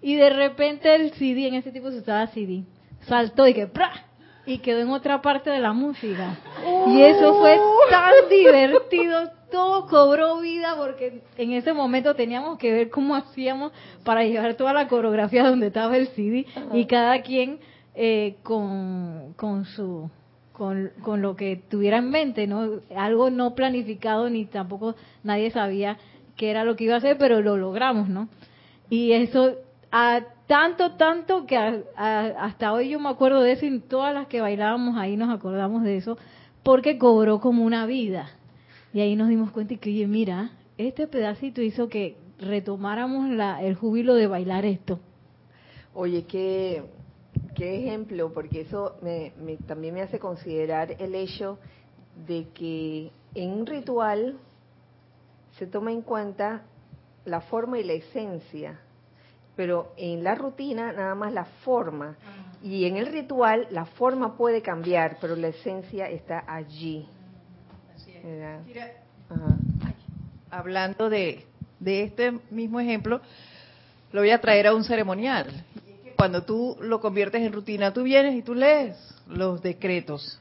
[0.00, 2.62] Y de repente el CD, en ese tipo se usaba CD,
[3.00, 3.68] saltó y que
[4.48, 6.38] y quedó en otra parte de la música.
[6.86, 7.58] Y eso fue
[7.90, 13.72] tan divertido, todo cobró vida porque en ese momento teníamos que ver cómo hacíamos
[14.04, 17.60] para llevar toda la coreografía donde estaba el CD y cada quien
[17.94, 20.10] eh, con, con su
[20.54, 22.80] con, con lo que tuviera en mente, ¿no?
[22.96, 25.98] Algo no planificado ni tampoco nadie sabía
[26.36, 28.28] qué era lo que iba a hacer, pero lo logramos, ¿no?
[28.88, 29.56] Y eso,
[29.92, 34.26] a tanto, tanto que a- hasta hoy yo me acuerdo de eso y todas las
[34.26, 36.18] que bailábamos ahí nos acordamos de eso,
[36.64, 38.30] porque cobró como una vida.
[38.92, 43.62] Y ahí nos dimos cuenta y que, oye, mira, este pedacito hizo que retomáramos la,
[43.62, 44.98] el júbilo de bailar esto.
[45.94, 46.82] Oye, qué,
[47.54, 51.58] qué ejemplo, porque eso me, me- también me hace considerar el hecho
[52.26, 54.36] de que en un ritual
[55.58, 56.62] se toma en cuenta
[57.24, 58.80] la forma y la esencia,
[59.58, 62.16] pero en la rutina nada más la forma.
[62.62, 67.08] Y en el ritual la forma puede cambiar, pero la esencia está allí.
[68.22, 68.60] Mira,
[69.28, 69.56] Ajá.
[70.48, 71.44] hablando de,
[71.80, 73.20] de este mismo ejemplo,
[74.12, 75.64] lo voy a traer a un ceremonial.
[76.16, 80.40] Cuando tú lo conviertes en rutina, tú vienes y tú lees los decretos.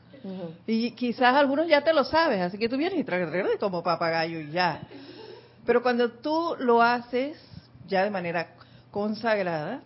[0.68, 4.42] Y quizás algunos ya te lo sabes, así que tú vienes y traes como papagayo
[4.42, 4.82] y ya.
[5.66, 7.36] Pero cuando tú lo haces
[7.88, 8.50] ya de manera
[8.92, 9.82] consagrada,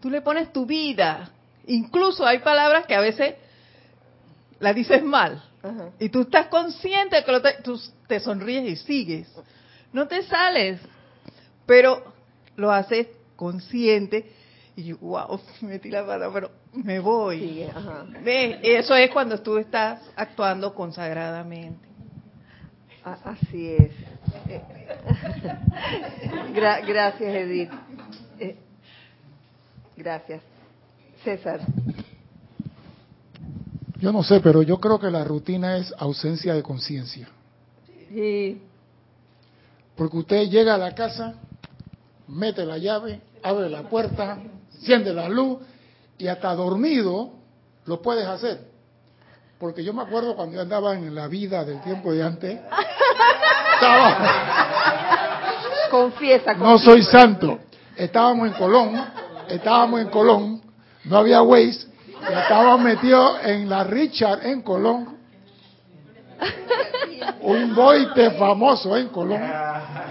[0.00, 1.30] tú le pones tu vida.
[1.66, 3.34] Incluso hay palabras que a veces
[4.60, 5.42] las dices mal.
[5.62, 5.90] Ajá.
[5.98, 9.28] Y tú estás consciente de que lo te, tú te sonríes y sigues.
[9.92, 10.80] No te sales,
[11.66, 12.12] pero
[12.56, 14.30] lo haces consciente.
[14.76, 17.40] Y yo, wow, metí la pata, pero me voy.
[17.40, 18.06] Sigue, ajá.
[18.22, 18.58] ¿Ves?
[18.62, 21.88] Eso es cuando tú estás actuando consagradamente.
[23.04, 23.92] Así es.
[26.54, 27.70] Gra- gracias, Edith.
[28.38, 28.56] Eh,
[29.96, 30.42] gracias.
[31.22, 31.60] César.
[33.98, 37.28] Yo no sé, pero yo creo que la rutina es ausencia de conciencia.
[38.10, 38.60] Sí.
[39.96, 41.34] Porque usted llega a la casa,
[42.28, 44.38] mete la llave, abre la puerta,
[44.74, 45.58] enciende la luz
[46.18, 47.30] y hasta dormido
[47.86, 48.72] lo puedes hacer.
[49.58, 52.60] Porque yo me acuerdo cuando yo andaba en la vida del tiempo de antes,
[53.84, 56.54] estaba- Confiesa.
[56.54, 57.58] no soy santo,
[57.96, 59.04] estábamos en Colón,
[59.48, 60.62] estábamos en Colón,
[61.04, 65.14] no había Waze, y estábamos metidos en la Richard en Colón,
[67.42, 69.40] un boite famoso en Colón,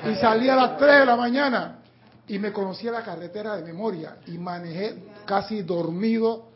[0.10, 1.80] y salí a las 3 de la mañana
[2.28, 6.50] y me conocía la carretera de memoria y manejé casi dormido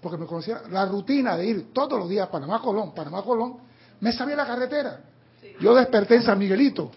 [0.00, 3.56] porque me conocía la rutina de ir todos los días a Panamá Colón, Panamá Colón,
[4.00, 5.00] me sabía la carretera.
[5.60, 6.90] Yo desperté en San Miguelito.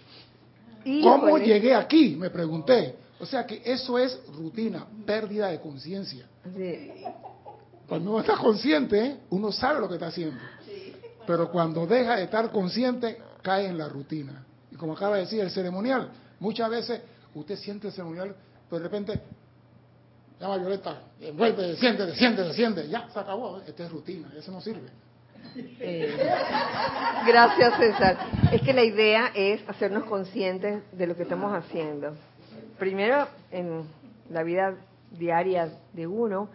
[0.83, 2.15] ¿Cómo llegué aquí?
[2.15, 2.95] Me pregunté.
[3.19, 6.25] O sea que eso es rutina, pérdida de conciencia.
[7.87, 10.39] Cuando uno está consciente, uno sabe lo que está haciendo.
[11.25, 14.45] Pero cuando deja de estar consciente, cae en la rutina.
[14.71, 16.09] Y como acaba de decir, el ceremonial,
[16.39, 17.01] muchas veces
[17.33, 18.35] usted siente el ceremonial,
[18.69, 19.21] pero de repente,
[20.39, 23.61] llama a Violeta, envuelve, desciende, desciende, desciende, ya, se acabó.
[23.65, 24.89] Esta es rutina, eso no sirve.
[25.55, 26.17] Eh,
[27.27, 28.17] gracias, César.
[28.51, 32.15] Es que la idea es hacernos conscientes de lo que estamos haciendo.
[32.79, 33.83] Primero, en
[34.29, 34.75] la vida
[35.11, 36.49] diaria de uno,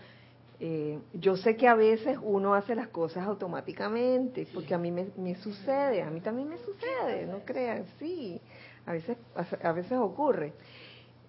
[0.60, 5.34] eh, yo sé que a veces uno hace las cosas automáticamente, porque a mí me,
[5.36, 8.40] sucede, a mí también me sucede, no crean, sí,
[8.86, 9.16] a veces,
[9.62, 10.52] a veces ocurre.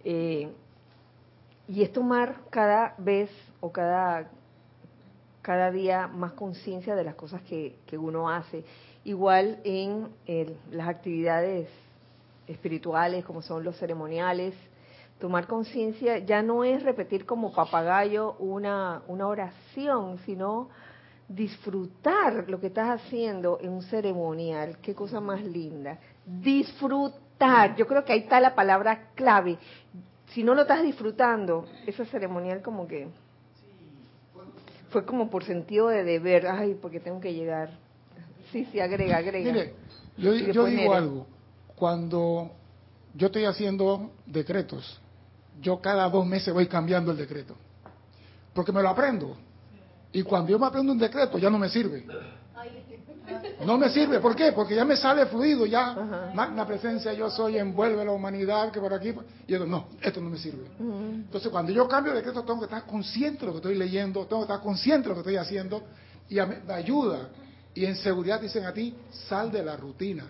[0.03, 0.49] Eh,
[1.67, 4.27] y es tomar cada vez o cada,
[5.49, 8.63] cada día más conciencia de las cosas que, que, uno hace.
[9.03, 10.07] Igual en
[10.69, 11.67] las actividades
[12.45, 14.53] espirituales, como son los ceremoniales,
[15.17, 20.69] tomar conciencia ya no es repetir como papagayo una, una oración, sino
[21.27, 24.77] disfrutar lo que estás haciendo en un ceremonial.
[24.83, 25.97] Qué cosa más linda.
[26.27, 27.75] Disfrutar.
[27.75, 29.57] Yo creo que ahí está la palabra clave.
[30.27, 33.07] Si no lo estás disfrutando, ese ceremonial como que
[34.89, 36.47] fue como por sentido de deber.
[36.47, 37.69] Ay, porque tengo que llegar.
[38.51, 39.51] Sí, sí, agrega, agrega.
[39.51, 39.73] Mire,
[40.17, 41.27] yo, yo digo algo.
[41.75, 42.51] Cuando
[43.13, 44.99] yo estoy haciendo decretos,
[45.61, 47.55] yo cada dos meses voy cambiando el decreto.
[48.53, 49.37] Porque me lo aprendo.
[50.11, 52.05] Y cuando yo me aprendo un decreto ya no me sirve.
[53.65, 54.19] No me sirve.
[54.19, 54.51] ¿Por qué?
[54.51, 56.31] Porque ya me sale fluido, ya.
[56.33, 59.09] Magna presencia, yo soy, envuelve la humanidad, que por aquí.
[59.09, 60.65] Y yo digo, no, esto no me sirve.
[60.79, 64.25] Entonces, cuando yo cambio el decreto, tengo que estar consciente de lo que estoy leyendo,
[64.25, 65.83] tengo que estar consciente de lo que estoy haciendo.
[66.29, 67.29] Y me ayuda.
[67.73, 68.95] Y en seguridad dicen a ti,
[69.27, 70.25] sal de la rutina.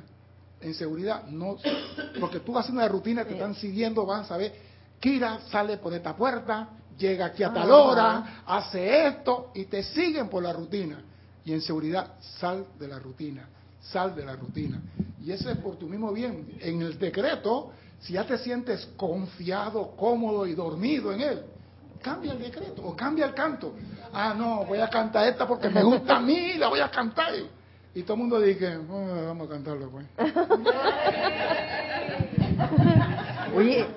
[0.62, 1.58] En seguridad, no.
[2.20, 4.70] Porque tú haciendo la rutina, te están siguiendo, van a saber
[5.00, 10.28] Kira sale por esta puerta, llega aquí a tal hora, hace esto y te siguen
[10.28, 11.02] por la rutina.
[11.50, 13.50] Y en seguridad, sal de la rutina,
[13.82, 14.80] sal de la rutina.
[15.20, 16.60] Y eso es por tu mismo bien.
[16.60, 17.72] En el decreto,
[18.02, 21.42] si ya te sientes confiado, cómodo y dormido en él,
[22.04, 23.74] cambia el decreto o cambia el canto.
[24.14, 27.34] Ah, no, voy a cantar esta porque me gusta a mí, la voy a cantar.
[27.96, 30.06] Y todo el mundo dice, ah, vamos a cantarlo pues.
[33.56, 33.88] Oye,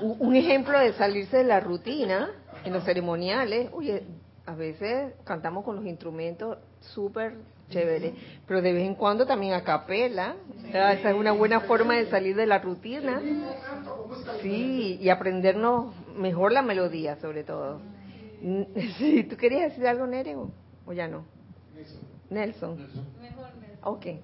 [0.00, 2.30] un ejemplo de salirse de la rutina
[2.64, 4.06] en los ceremoniales, oye,
[4.46, 7.34] a veces cantamos con los instrumentos súper
[7.70, 8.12] chévere,
[8.46, 10.34] pero de vez en cuando también a capela,
[10.68, 13.22] esa es una buena forma de salir de la rutina,
[14.42, 17.80] sí, y aprendernos mejor la melodía sobre todo.
[18.98, 20.50] Sí, ¿tú querías decir algo, Nere, o,
[20.92, 21.24] ya no?
[22.28, 22.76] Nelson.
[22.76, 23.06] Nelson.
[23.82, 24.06] Ok.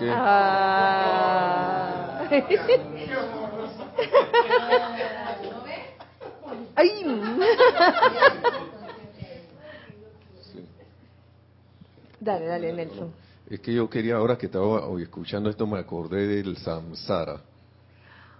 [0.00, 2.28] Ah.
[6.76, 7.04] Ay.
[12.20, 13.12] Dale, dale, Nelson.
[13.48, 17.40] Es que yo quería, ahora que estaba hoy escuchando esto, me acordé del samsara.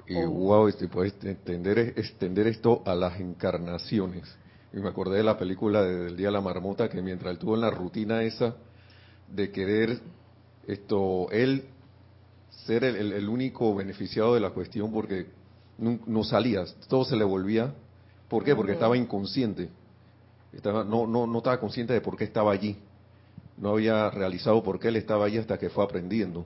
[0.06, 0.68] Y wow, oh.
[0.68, 4.24] este, puedes extender, extender esto a las encarnaciones.
[4.72, 7.54] Y me acordé de la película del Día de la Marmota, que mientras él tuvo
[7.54, 8.56] en la rutina esa
[9.28, 9.98] de querer
[10.66, 11.64] esto, él
[12.66, 15.26] ser el, único beneficiado de la cuestión porque
[15.78, 17.72] no, salía, todo se le volvía.
[18.28, 18.54] ¿Por qué?
[18.54, 19.70] Porque estaba inconsciente.
[20.52, 22.76] Estaba, no, no, no estaba consciente de por qué estaba allí.
[23.60, 26.44] No había realizado por qué él estaba allí hasta que fue aprendiendo.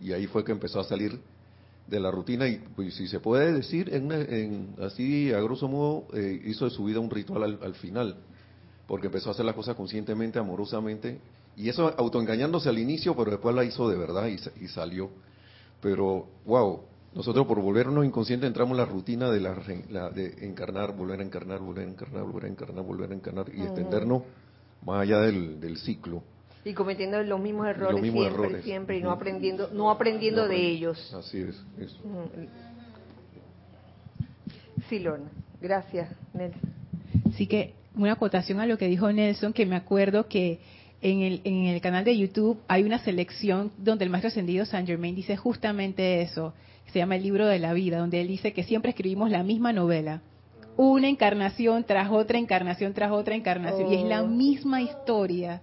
[0.00, 1.20] Y ahí fue que empezó a salir
[1.86, 6.40] de la rutina y pues, si se puede decir en, así a grosso modo eh,
[6.46, 8.16] hizo de su vida un ritual al, al, final
[8.86, 11.18] porque empezó a hacer las cosas conscientemente amorosamente
[11.56, 15.10] y eso autoengañándose al inicio, pero después la hizo de verdad y, salió.
[15.80, 16.80] Pero, wow,
[17.14, 21.60] nosotros por volvernos inconscientes entramos en la rutina de, la, de encarnar, volver a encarnar,
[21.60, 24.22] volver a encarnar, volver a encarnar, volver a encarnar y extendernos
[24.84, 26.22] más allá del, ciclo.
[26.64, 31.12] Y cometiendo los mismos errores siempre, siempre, y no aprendiendo, no aprendiendo de ellos.
[31.12, 32.00] Así es, eso.
[34.88, 35.30] Sí, Lorna.
[35.60, 36.60] Gracias, Nelson.
[37.34, 40.60] Sí que una acotación a lo que dijo Nelson, que me acuerdo que
[41.00, 44.86] en el, en el canal de YouTube hay una selección donde el maestro ascendido Saint
[44.86, 46.54] Germain dice justamente eso,
[46.92, 49.72] se llama el libro de la vida, donde él dice que siempre escribimos la misma
[49.72, 50.20] novela,
[50.76, 54.28] una encarnación tras otra encarnación tras otra encarnación, y es la oh.
[54.28, 55.60] misma historia.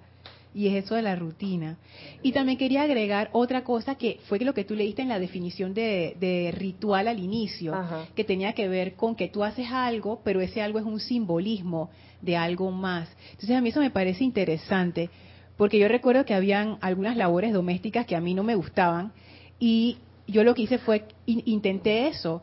[0.59, 1.77] Y es eso de la rutina.
[2.21, 5.73] Y también quería agregar otra cosa que fue lo que tú leíste en la definición
[5.73, 7.73] de, ritual al inicio,
[8.13, 11.89] que tenía que ver con que tú haces algo, pero ese algo es un simbolismo
[12.21, 13.09] de algo más.
[13.31, 15.09] Entonces a mí eso me parece interesante
[15.55, 19.13] porque yo recuerdo que habían algunas labores domésticas que a mí no me gustaban
[19.59, 22.41] y yo lo que hice fue, intenté eso,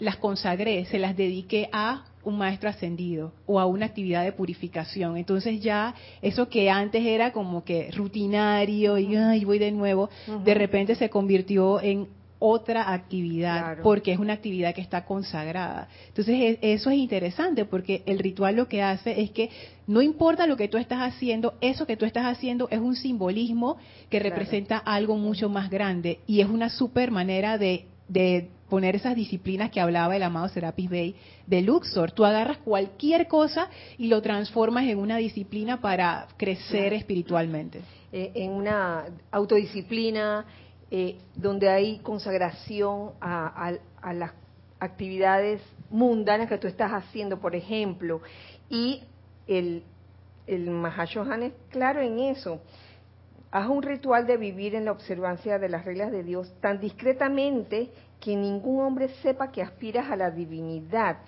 [0.00, 5.16] las consagré, se las dediqué a un maestro ascendido o a una actividad de purificación.
[5.16, 10.10] Entonces ya eso que antes era como que rutinario y Ay, voy de nuevo,
[10.44, 12.08] de repente se convirtió en
[12.40, 13.82] otra actividad Claro.
[13.82, 15.88] porque es una actividad que está consagrada.
[16.08, 19.48] Entonces eso es interesante porque el ritual lo que hace es que
[19.86, 23.76] no importa lo que tú estás haciendo, eso que tú estás haciendo es un simbolismo
[24.10, 24.34] que Claro.
[24.36, 29.70] representa algo mucho más grande y es una super manera de, de poner esas disciplinas
[29.70, 31.14] que hablaba el amado Serapis Bey
[31.46, 32.10] de Luxor.
[32.10, 33.68] Tú agarras cualquier cosa
[33.98, 36.96] y lo transformas en una disciplina para crecer Claro.
[36.96, 37.82] espiritualmente.
[38.12, 40.44] eh, en una autodisciplina
[40.90, 44.32] eh, donde hay consagración a, a- a las
[44.80, 45.60] actividades
[45.90, 48.22] mundanas que tú estás haciendo, por ejemplo,
[48.68, 49.02] y
[49.46, 49.84] el,
[50.48, 52.60] el Mahashohan es claro en eso.
[53.52, 57.90] Haz un ritual de vivir en la observancia de las reglas de Dios tan discretamente
[58.24, 61.18] que ningún hombre sepa que aspiras a la divinidad.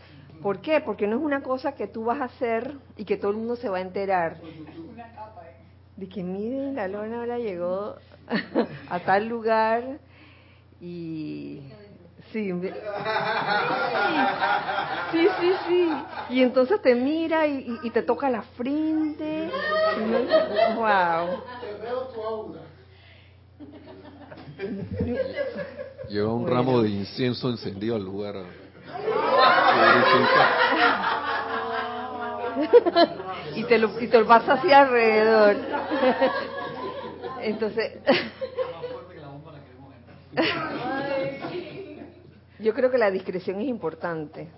[0.40, 0.80] ¿Por qué?
[0.80, 3.57] Porque no es una cosa que tú vas a hacer y que todo el mundo
[3.57, 4.38] se va a enterar.
[5.94, 7.97] De que miren, la lona ahora llegó
[8.88, 9.99] a tal lugar
[10.80, 11.61] y...
[12.32, 12.51] Sí,
[15.12, 15.88] sí, sí, sí.
[16.30, 19.51] Y entonces te mira y, te toca la frente.
[19.97, 21.28] Y no- wow.
[26.09, 26.57] Lleva un Bueno.
[26.57, 28.37] ramo de incienso encendido al lugar.
[33.55, 35.57] y te lo y te lo vas hacia alrededor.
[37.43, 37.99] Entonces,
[42.61, 44.49] yo creo que la discreción es importante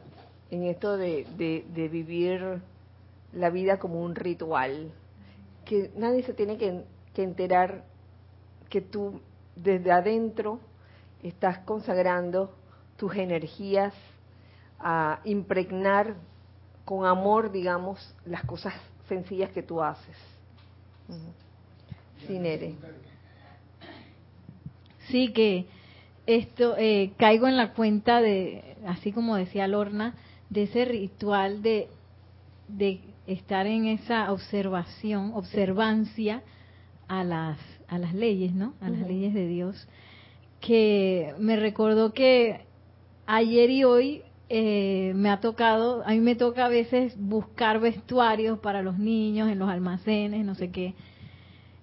[0.51, 2.61] en esto de, de, de vivir
[3.33, 4.91] la vida como un ritual,
[5.65, 6.85] que nadie se tiene que,
[7.15, 7.85] que enterar
[8.71, 9.21] que tú
[9.57, 10.61] desde adentro
[11.23, 12.55] estás consagrando
[12.97, 13.95] tus energías
[14.79, 16.17] a impregnar
[16.85, 18.75] con amor, digamos, las cosas
[19.09, 20.17] sencillas que tú haces.
[22.27, 22.75] Sí, Nere.
[25.09, 25.67] Sí, que
[26.27, 30.15] esto eh, caigo en la cuenta de, así como decía Lorna,
[30.51, 31.89] de ese ritual de,
[32.69, 36.43] de estar en esa observación, observancia
[37.09, 37.59] a las,
[37.89, 38.75] a las leyes, ¿no?
[38.81, 39.89] A las leyes de Dios.
[40.61, 42.67] Que me recordó que
[43.27, 48.59] ayer y hoy eh, me ha tocado, a mí me toca a veces buscar vestuarios
[48.59, 50.95] para los niños en los almacenes, no sé qué.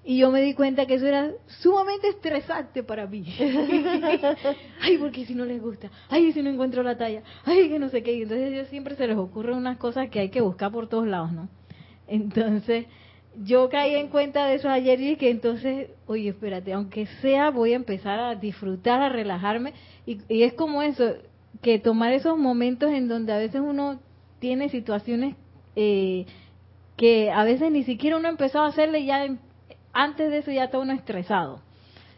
[0.08, 3.26] Y yo me di cuenta que eso era sumamente estresante para mí.
[4.82, 7.90] ay, porque si no les gusta, ay, si no encuentro la talla, ay, que no
[7.90, 8.14] sé qué.
[8.14, 11.08] Y entonces yo siempre se les ocurren unas cosas que hay que buscar por todos
[11.08, 11.50] lados, ¿no?
[12.08, 12.86] Entonces,
[13.44, 17.74] yo caí en cuenta de eso ayer y que entonces, oye, espérate, aunque sea, voy
[17.74, 19.74] a empezar a disfrutar, a relajarme.
[20.06, 21.16] Y, es como eso,
[21.62, 24.00] que tomar esos momentos en donde a veces uno
[24.40, 25.36] tiene situaciones
[25.76, 26.26] eh,
[26.98, 29.28] que a veces ni siquiera uno ha empezado a hacerle y ya
[29.92, 31.62] antes de eso ya está uno estresado.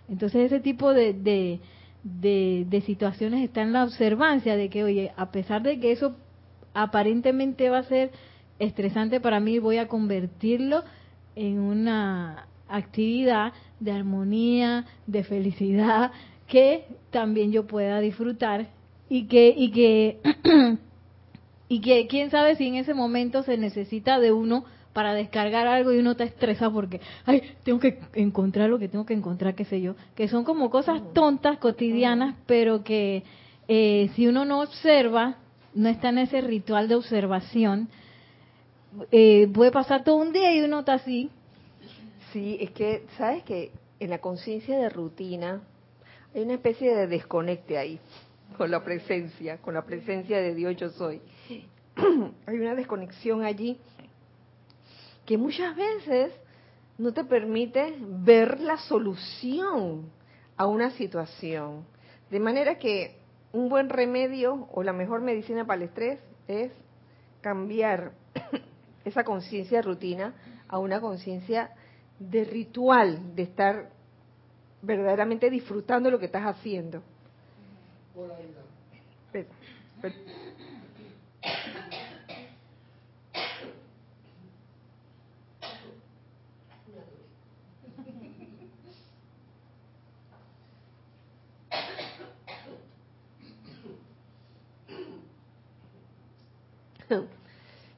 [0.10, 1.60] Entonces ese tipo de, de,
[2.04, 6.16] de, de situaciones está en la observancia de que, oye, a pesar de que eso
[6.74, 8.12] aparentemente va a ser
[8.60, 10.84] estresante para mí, voy a convertirlo
[11.38, 16.12] en una actividad de armonía, de felicidad,
[16.48, 18.70] que también yo pueda disfrutar
[19.08, 20.20] y que, y que,
[21.70, 25.94] y que quién sabe si en ese momento se necesita de uno para descargar algo
[25.94, 29.66] y uno está estresado porque, ay, tengo que encontrar lo que tengo que encontrar, qué
[29.66, 33.24] sé yo, que son como cosas tontas, cotidianas, pero que
[33.68, 35.38] eh, si uno no observa,
[35.76, 37.90] no está en ese ritual de observación,
[39.12, 41.30] eh, puede pasar todo un día y uno está así.
[42.32, 45.62] Sí, es que, ¿sabes que En la conciencia de rutina
[46.36, 48.00] hay una especie de desconecte ahí
[48.58, 51.22] con la presencia, con la presencia de Dios yo soy.
[52.46, 53.78] hay una desconexión allí
[55.26, 56.32] que muchas veces
[56.98, 60.10] no te permite ver la solución
[60.56, 61.86] a una situación.
[62.32, 63.18] De manera que
[63.52, 66.72] un buen remedio o la mejor medicina para el estrés es
[67.42, 68.14] cambiar
[69.08, 70.34] esa conciencia de rutina
[70.68, 71.72] a una conciencia
[72.20, 73.90] de ritual, de estar
[74.82, 77.02] verdaderamente disfrutando lo que estás haciendo.
[79.26, 79.48] Espera,
[79.96, 80.57] espera.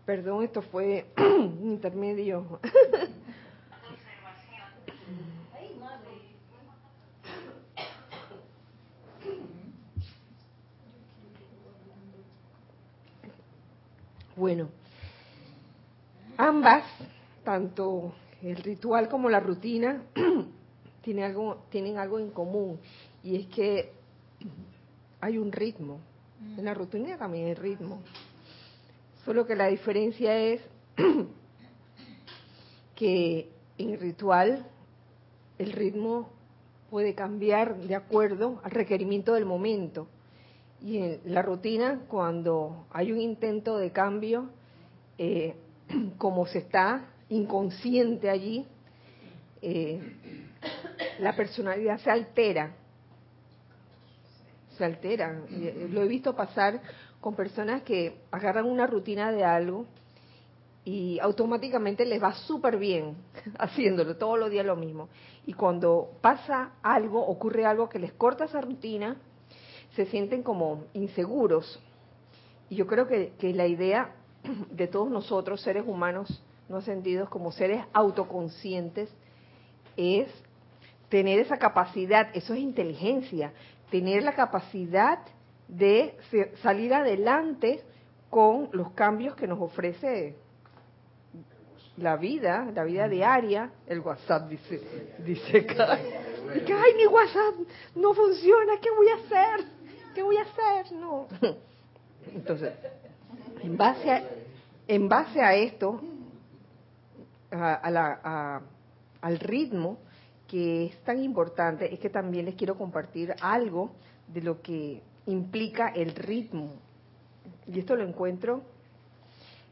[0.10, 1.05] Perdón, esto fue
[1.62, 2.60] intermedio.
[14.36, 14.70] Bueno,
[16.38, 16.86] ambas,
[17.43, 20.01] tanto el ritual como la rutina,
[21.01, 22.80] tienen algo, tienen algo en común
[23.22, 23.91] y es que
[25.20, 25.99] hay un ritmo.
[26.57, 28.01] En la rutina también hay ritmo.
[29.26, 30.61] Solo que la diferencia es
[32.95, 34.65] que en ritual
[35.57, 36.30] el ritmo
[36.89, 40.07] puede cambiar de acuerdo al requerimiento del momento.
[40.82, 44.49] Y en la rutina, cuando hay un intento de cambio,
[45.17, 45.55] eh,
[46.17, 48.65] como se está inconsciente allí,
[49.61, 50.01] eh,
[51.20, 52.74] la personalidad se altera.
[54.78, 55.41] Se altera.
[55.51, 56.82] Eh, lo he visto pasar
[57.22, 59.86] con personas que agarran una rutina de algo
[60.86, 63.17] y automáticamente les va súper bien
[63.59, 65.09] haciéndolo todos los días lo mismo.
[65.45, 69.17] Y cuando pasa algo, ocurre algo que les corta esa rutina,
[69.95, 71.80] se sienten como inseguros.
[72.70, 74.15] Y yo creo que, que la idea
[74.72, 79.09] de todos nosotros, seres humanos no ascendidos, como seres autoconscientes,
[79.97, 80.30] es
[81.09, 83.51] tener esa capacidad, eso es inteligencia,
[83.89, 85.20] tener la capacidad
[85.70, 86.17] de
[86.61, 87.84] salir adelante
[88.30, 90.36] con los cambios que nos ofrece
[91.97, 94.82] la vida, la vida diaria, el WhatsApp dice,
[95.20, 97.55] dice que, ay, mi WhatsApp
[97.95, 99.65] no funciona, ¿qué voy a hacer?
[100.15, 100.95] ¿Qué voy a hacer?
[100.95, 101.28] No.
[102.34, 102.74] Entonces,
[103.61, 104.24] en base a,
[104.88, 106.01] en base a esto,
[107.51, 108.61] a,
[109.22, 109.99] al ritmo
[110.47, 113.91] que es tan importante, es que también les quiero compartir algo
[114.28, 116.73] de lo que implica el ritmo.
[117.67, 118.63] Y esto lo encuentro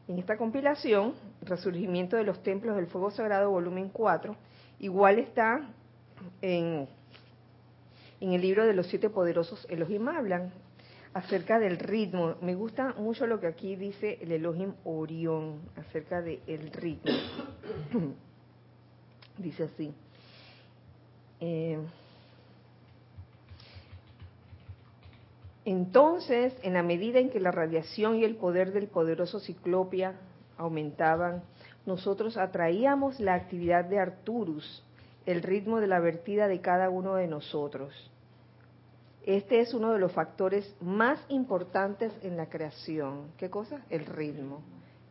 [0.08, 4.34] en esta compilación, Resurgimiento de los Templos del Fuego Sagrado, volumen 4.
[4.80, 5.68] Igual está
[6.40, 6.88] en,
[8.20, 10.50] en el libro de los siete poderosos Elohim hablan
[11.12, 12.36] acerca del ritmo.
[12.40, 17.12] Me gusta mucho lo que aquí dice el Elohim Orión acerca del ritmo.
[19.38, 19.92] dice así.
[21.40, 21.78] Eh,
[25.70, 30.14] entonces, en la medida en que la radiación y el poder del poderoso ciclopia
[30.56, 31.42] aumentaban,
[31.86, 34.84] nosotros atraíamos la actividad de Arturus,
[35.26, 38.10] el ritmo de la vertida de cada uno de nosotros.
[39.24, 43.32] Este es uno de los factores más importantes en la creación.
[43.36, 43.84] ¿Qué cosa?
[43.90, 44.62] El ritmo.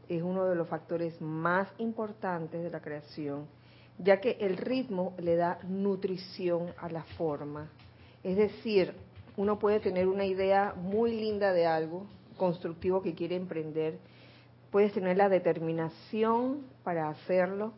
[0.09, 3.45] Es uno de los factores más importantes de la creación
[3.99, 7.69] ya que el ritmo le da nutrición a la forma.
[8.23, 8.93] Es decir,
[9.37, 13.97] uno puede tener una idea muy linda de algo constructivo que quiere emprender,
[14.71, 17.71] puedes tener la determinación para hacerlo,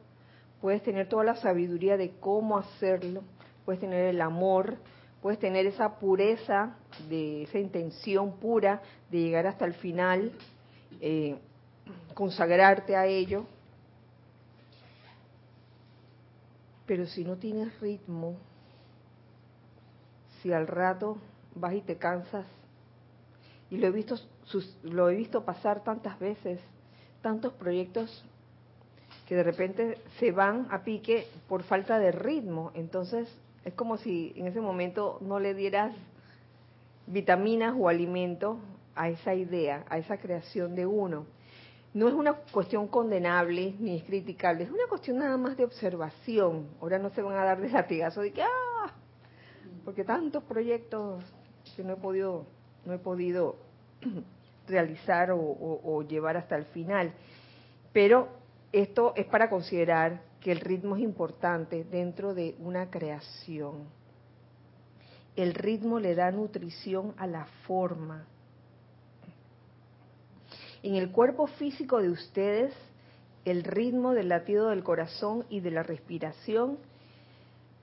[0.61, 3.21] puedes tener toda la sabiduría de cómo hacerlo,
[3.65, 4.77] puedes tener el amor,
[5.21, 6.75] puedes tener esa pureza
[7.07, 8.81] de esa intención pura
[9.11, 10.31] de llegar hasta el final,
[11.01, 11.37] eh,
[12.15, 13.45] consagrarte a ello,
[16.89, 18.35] Pero si no tienes ritmo,
[20.41, 21.17] si al rato
[21.55, 22.45] vas y te cansas,
[23.69, 24.15] y lo he visto,
[24.83, 26.59] lo he visto pasar tantas veces,
[27.21, 28.25] tantos proyectos
[29.27, 32.71] que de repente se van a pique por falta de ritmo.
[32.73, 33.29] Entonces
[33.63, 35.93] es como si en ese momento no le dieras
[37.05, 38.59] vitaminas o alimento
[38.95, 41.25] a esa idea, a esa creación de uno
[41.93, 46.67] no es una cuestión condenable ni es criticable, es una cuestión nada más de observación.
[46.81, 48.93] Ahora no se van a dar de latigazo de que, ah,
[49.83, 51.23] porque tantos proyectos
[51.79, 52.45] que no he podido,
[52.83, 53.55] no he podido
[54.67, 57.13] realizar o, llevar hasta el final.
[57.93, 58.27] Pero
[58.73, 63.85] esto es para considerar que el ritmo es importante dentro de una creación.
[65.37, 68.25] El ritmo le da nutrición a la forma
[70.83, 72.73] en el cuerpo físico de ustedes,
[73.45, 76.77] el ritmo del latido del corazón y de la respiración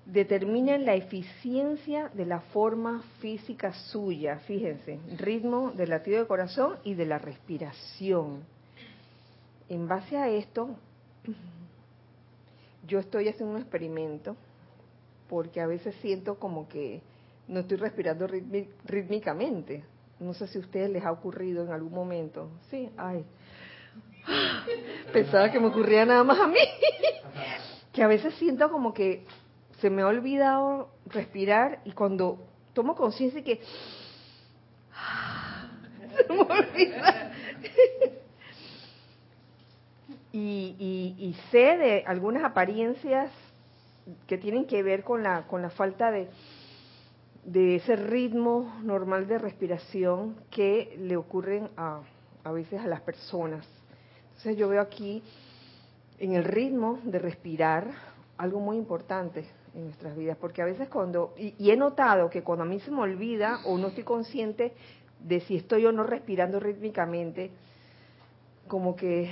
[0.06, 4.38] determinan la eficiencia de la forma física suya.
[4.46, 8.44] Fíjense, ritmo del latido del corazón y de la respiración.
[9.68, 10.76] En base a esto,
[12.86, 14.36] yo estoy haciendo un experimento
[15.28, 17.02] porque a veces siento como que
[17.48, 18.28] no estoy respirando
[18.84, 19.82] rítmicamente.
[20.20, 22.48] No sé si a ustedes les ha ocurrido en algún momento.
[22.70, 23.24] Sí, ay.
[25.12, 26.58] Pensaba que me ocurría nada más a mí.
[27.92, 29.24] que a veces siento como que
[29.80, 32.38] se me ha olvidado respirar y cuando
[32.72, 33.60] tomo conciencia que
[36.16, 37.32] se me olvida.
[40.32, 43.30] y, y, sé de algunas apariencias
[44.26, 46.28] que tienen que ver con la, con la falta de,
[47.44, 52.00] de ese ritmo normal de respiración que le ocurren a,
[52.44, 53.66] a veces a las personas.
[54.28, 55.22] Entonces yo veo aquí
[56.18, 57.90] en el ritmo de respirar
[58.36, 59.46] algo muy importante.
[59.76, 62.90] En nuestras vidas, porque a veces cuando, y, he notado que cuando a mí se
[62.90, 64.72] me olvida o no estoy consciente
[65.20, 67.50] de si estoy o no respirando rítmicamente,
[68.66, 69.30] como que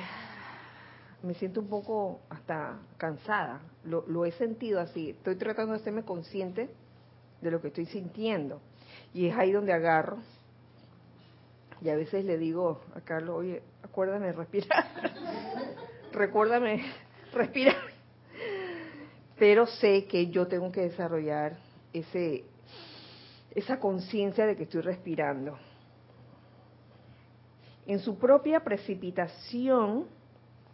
[1.22, 6.02] me siento un poco hasta cansada, lo, lo he sentido así, estoy tratando de hacerme
[6.02, 6.68] consciente
[7.40, 8.60] de lo que estoy sintiendo,
[9.14, 10.18] y es ahí donde agarro,
[11.80, 14.84] y a veces le digo a Carlos, oye, acuérdame respirar,
[16.12, 16.84] recuérdame
[17.32, 17.93] respirar
[19.38, 21.56] pero sé que yo tengo que desarrollar
[21.92, 22.44] ese
[23.54, 25.56] esa conciencia de que estoy respirando.
[27.86, 30.06] En su propia precipitación,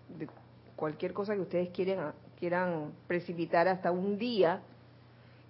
[0.09, 0.29] de
[0.77, 4.63] cualquier cosa que ustedes quieran, quieran precipitar hasta un día,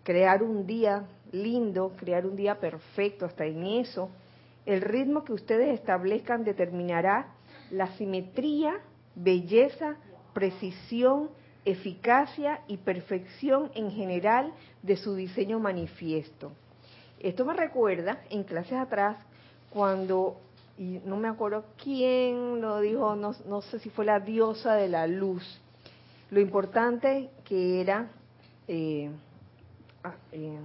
[0.03, 4.11] crear un día lindo, crear un día perfecto, hasta en eso,
[4.67, 7.29] el ritmo que ustedes establezcan determinará
[7.71, 8.81] la simetría,
[9.15, 9.97] belleza,
[10.33, 11.31] precisión
[11.71, 14.53] eficacia y perfección en general
[14.83, 16.53] de su diseño manifiesto.
[17.19, 19.17] Esto me recuerda en clases atrás
[19.71, 20.41] cuando,
[20.79, 25.07] y no me acuerdo quién lo dijo, no, sé si fue la diosa de la
[25.07, 25.61] luz,
[26.31, 28.09] lo importante que era
[28.69, 29.11] eh,
[30.05, 30.59] ah, eh,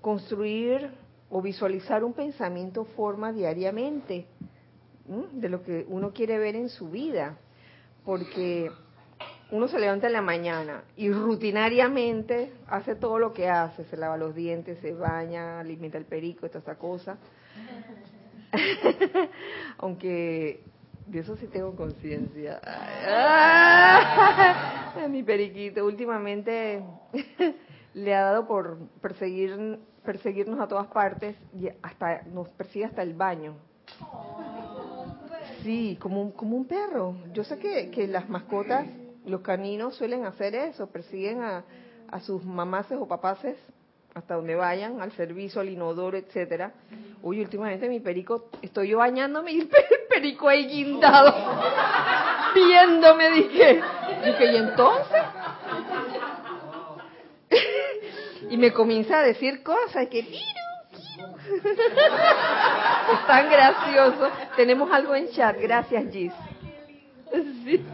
[0.00, 0.90] construir
[1.30, 4.26] o visualizar un pensamiento forma diariamente
[5.32, 7.36] de lo que uno quiere ver en su vida,
[8.04, 8.70] porque
[9.52, 14.16] uno se levanta en la mañana y rutinariamente hace todo lo que hace, se lava
[14.16, 17.18] los dientes, se baña, alimenta el perico, toda esa cosa.
[19.78, 20.60] Aunque
[21.06, 22.60] de eso sí tengo conciencia.
[25.08, 26.82] Mi periquito últimamente
[27.94, 33.14] le ha dado por perseguir perseguirnos a todas partes y hasta nos persigue hasta el
[33.14, 33.54] baño.
[35.62, 37.16] Sí, como un, como un perro.
[37.34, 38.86] Yo sé que, que las mascotas
[39.26, 41.64] los caninos suelen hacer eso, persiguen a,
[42.10, 43.56] a sus mamaces o papaces
[44.14, 46.72] hasta donde vayan, al servicio, al inodoro, etcétera.
[47.22, 49.68] Uy, últimamente mi perico, estoy yo bañándome y el
[50.08, 51.32] perico ahí guindado,
[52.54, 53.80] viéndome, dije,
[54.24, 55.22] dije, ¿y entonces?
[58.50, 60.40] y me comienza a decir cosas, que es
[63.26, 64.28] tan gracioso.
[64.56, 66.32] Tenemos algo en chat, gracias Gis.
[67.64, 67.84] Sí.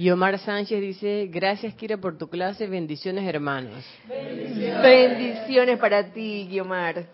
[0.00, 3.84] Y Omar Sánchez dice, gracias Kira por tu clase, bendiciones hermanos.
[4.08, 7.04] Bendiciones, para ti, Guiomar.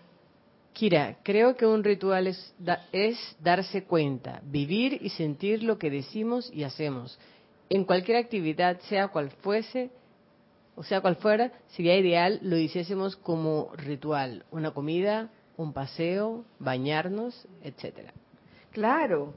[0.71, 2.55] Kira, creo que un ritual es,
[2.93, 7.19] es darse cuenta, vivir y sentir lo que decimos y hacemos.
[7.69, 9.89] En cualquier actividad, sea cual fuese,
[10.77, 17.49] o sea cual fuera, sería ideal lo hiciésemos como ritual, una comida, un paseo, bañarnos,
[17.65, 18.13] etcétera.
[18.71, 19.33] Claro,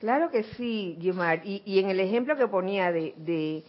[0.00, 1.42] Claro que sí, Guimar.
[1.44, 3.62] Y, en el ejemplo que ponía de,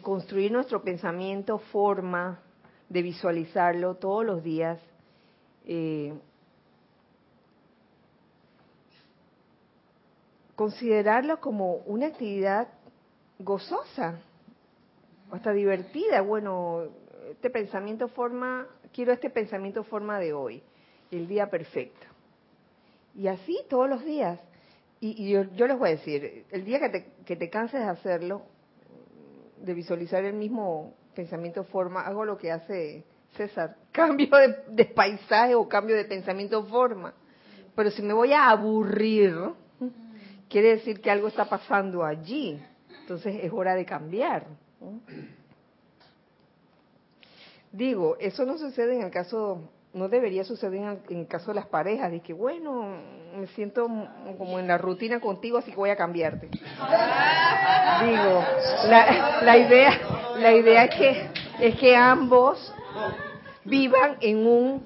[0.00, 2.40] construir nuestro pensamiento, forma,
[2.88, 4.80] de visualizarlo todos los días,
[5.66, 6.14] eh,
[10.54, 12.68] considerarlo como una actividad
[13.40, 14.20] gozosa,
[15.32, 16.20] hasta divertida.
[16.20, 16.84] Bueno,
[17.28, 20.62] este pensamiento forma, quiero este pensamiento forma de hoy,
[21.10, 22.06] el día perfecto.
[23.16, 24.38] Y así todos los días.
[25.04, 28.42] Y, yo, les voy a decir, el día que te, que te canses de hacerlo,
[29.60, 33.02] de visualizar el mismo pensamiento forma, hago lo que hace
[33.36, 34.28] César, cambio
[34.68, 37.14] de, paisaje o cambio de pensamiento forma.
[37.74, 39.34] Pero si me voy a aburrir,
[40.48, 42.62] quiere decir que algo está pasando allí.
[43.00, 44.46] Entonces es hora de cambiar.
[47.72, 51.66] Digo, eso no sucede en el caso no debería suceder en el, caso de las
[51.66, 52.96] parejas, de que bueno,
[53.38, 53.86] me siento
[54.38, 56.48] como en la rutina contigo, así que voy a cambiarte.
[56.48, 58.44] Digo,
[58.88, 60.00] la, idea,
[60.38, 62.72] la idea es que es que ambos
[63.64, 64.82] vivan en un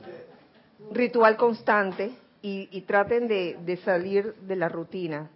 [0.92, 5.30] ritual constante y, traten de, salir de la rutina.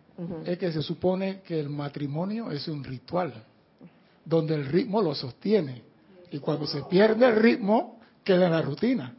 [0.45, 3.33] Es que se supone que el matrimonio es un ritual,
[4.25, 5.83] donde el ritmo lo sostiene.
[6.31, 9.17] Y cuando se pierde el ritmo, queda la rutina.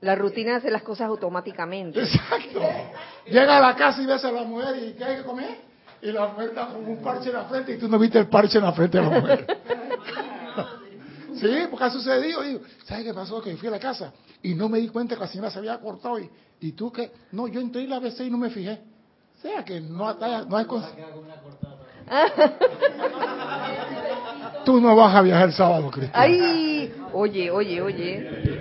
[0.00, 2.00] La rutina hace las cosas automáticamente.
[2.00, 2.60] Exacto.
[3.26, 5.58] Llega a la casa y ves a la mujer y ¿qué hay que comer?
[6.02, 8.28] Y la mujer está con un parche en la frente y tú no viste el
[8.28, 9.46] parche en la frente de la mujer.
[11.36, 12.42] sí, porque ha sucedido.
[12.42, 13.42] Digo, ¿sabes qué pasó?
[13.42, 15.78] Que fui a la casa y no me di cuenta que la señora se había
[15.78, 16.18] cortado.
[16.18, 16.30] Y,
[16.60, 18.80] y tú que, no, yo entré y la besé y no me fijé.
[19.38, 20.16] O sea que no,
[20.48, 20.92] no hay cosas.
[24.64, 26.12] Tú no vas a viajar el sábado, Cristian.
[26.14, 28.59] Ay, oye, oye, oye.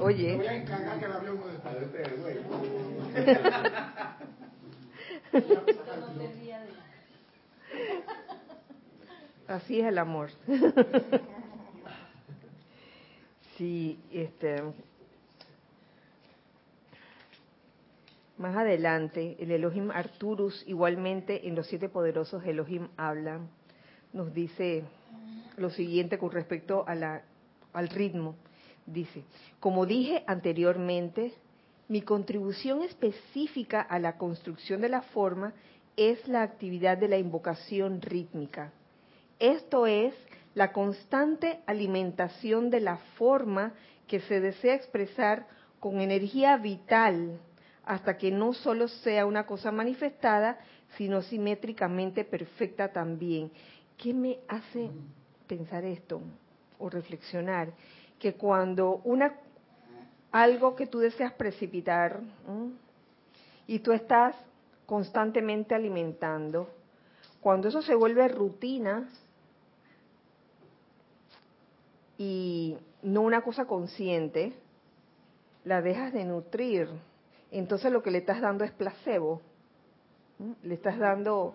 [0.00, 0.36] Oye.
[0.36, 1.38] Voy a encargar que el avión
[9.48, 10.30] Así es el amor.
[13.56, 14.62] Sí, este.
[18.36, 23.48] Más adelante, el Elohim Arturus, igualmente en los siete poderosos Elohim hablan,
[24.12, 24.84] nos dice
[25.56, 27.22] lo siguiente con respecto a la,
[27.72, 28.36] al ritmo.
[28.92, 29.24] Dice,
[29.60, 31.34] como dije anteriormente,
[31.88, 35.52] mi contribución específica a la construcción de la forma
[35.96, 38.72] es la actividad de la invocación rítmica.
[39.38, 40.14] Esto es
[40.54, 43.74] la constante alimentación de la forma
[44.06, 45.46] que se desea expresar
[45.80, 47.38] con energía vital
[47.84, 50.58] hasta que no solo sea una cosa manifestada,
[50.96, 53.50] sino simétricamente perfecta también.
[53.98, 54.90] ¿Qué me hace
[55.46, 56.22] pensar esto
[56.78, 57.72] o reflexionar?
[58.18, 59.34] Que cuando una
[60.30, 62.20] algo que tú deseas precipitar
[63.66, 64.36] y tú estás
[64.86, 66.68] constantemente alimentando,
[67.40, 69.08] cuando eso se vuelve rutina
[72.18, 74.52] y no una cosa consciente,
[75.64, 76.88] la dejas de nutrir.
[77.50, 79.40] Entonces lo que le estás dando es placebo.
[80.62, 81.54] Le estás dando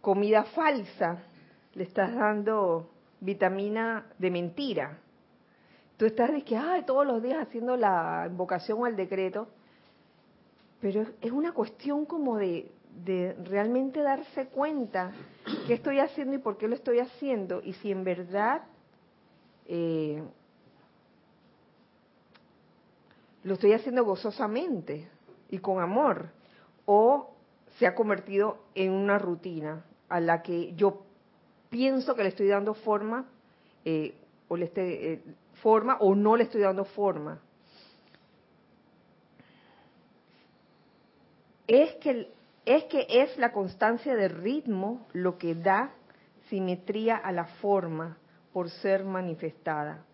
[0.00, 1.22] comida falsa,
[1.74, 2.88] le estás dando
[3.20, 4.98] vitamina de mentira.
[5.96, 9.48] Tú estás de que, ay, todos los días haciendo la invocación o el decreto,
[10.80, 12.70] pero es una cuestión como de,
[13.44, 15.12] realmente darse cuenta
[15.66, 18.62] qué estoy haciendo y por qué lo estoy haciendo, y si en verdad
[19.66, 20.22] eh,
[23.42, 25.08] lo estoy haciendo gozosamente
[25.50, 26.28] y con amor,
[26.84, 27.30] o
[27.78, 31.02] se ha convertido en una rutina a la que yo
[31.70, 33.26] pienso que le estoy dando forma
[33.84, 34.14] eh,
[34.48, 35.22] o le estoy, eh,
[35.62, 37.40] forma o no le estoy dando forma.
[41.66, 42.32] Es que,
[42.64, 45.92] es que es la constancia de ritmo lo que da
[46.48, 48.18] simetría a la forma
[48.52, 50.04] por ser manifestada.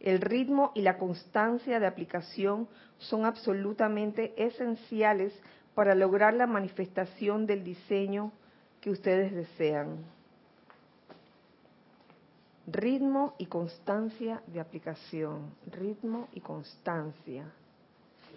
[0.00, 2.68] El ritmo y la constancia de aplicación
[2.98, 5.32] son absolutamente esenciales
[5.74, 8.32] para lograr la manifestación del diseño
[8.80, 10.04] que ustedes desean.
[12.70, 15.54] Ritmo y constancia de aplicación.
[15.70, 17.50] Ritmo y constancia.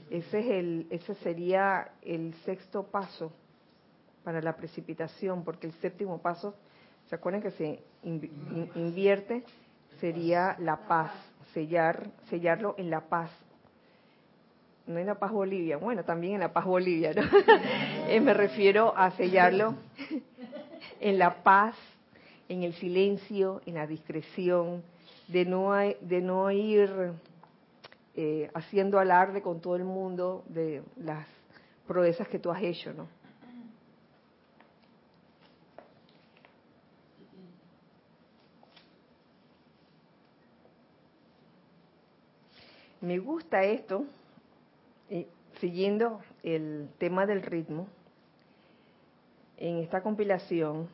[0.10, 3.34] Ese, es el, ese sería el sexto paso
[4.24, 6.56] para la precipitación, porque el séptimo paso,
[7.10, 9.44] ¿se acuerdan que se invierte?
[10.00, 11.12] Sería la paz,
[11.54, 13.32] sellar, sellarlo en la paz.
[14.88, 17.22] No en la paz Bolivia, bueno, también en la paz Bolivia, ¿no?
[18.08, 19.76] Eh, me refiero a sellarlo
[21.00, 21.76] en la paz
[22.52, 24.84] en el silencio, en la discreción,
[25.30, 27.14] de no, de no ir
[28.14, 31.26] eh, haciendo alarde con todo el mundo de las
[31.88, 33.08] proezas que tú has hecho, ¿no?
[43.00, 44.06] Me gusta esto,
[45.62, 47.88] siguiendo el tema del ritmo,
[49.58, 50.90] en esta compilación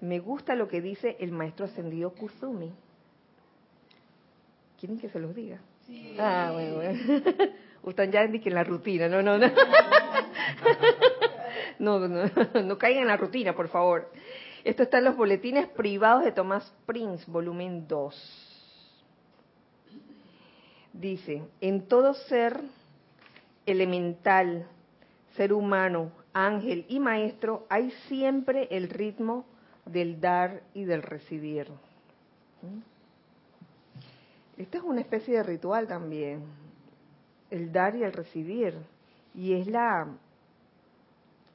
[0.00, 2.72] me gusta lo que dice el maestro ascendido Kusumi.
[4.78, 5.60] ¿Quieren que se los diga?
[5.86, 6.16] Sí.
[6.18, 6.98] Ah, bueno, bueno.
[7.88, 9.46] Están ya en la rutina, no, no, no.
[11.78, 12.24] No, no,
[12.64, 14.10] no caigan en la rutina, por favor.
[14.64, 18.48] Esto está en los boletines privados de Tomás Prince, volumen 2.
[20.92, 22.60] Dice, en todo ser
[23.64, 24.66] elemental,
[25.36, 29.46] ser humano, ángel y maestro, hay siempre el ritmo
[29.92, 31.68] del dar y del recibir.
[34.56, 36.42] Esta es una especie de ritual también,
[37.50, 38.74] el dar y el recibir,
[39.34, 40.08] y es la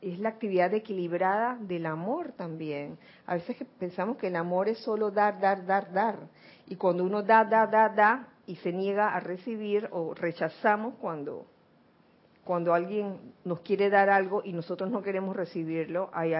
[0.01, 2.97] es la actividad equilibrada del amor también.
[3.25, 6.19] A veces pensamos que el amor es solo dar, dar, dar, dar,
[6.67, 11.45] y cuando uno da, da, da, da y se niega a recibir o rechazamos cuando
[12.43, 16.33] cuando alguien nos quiere dar algo y nosotros no queremos recibirlo, ahí,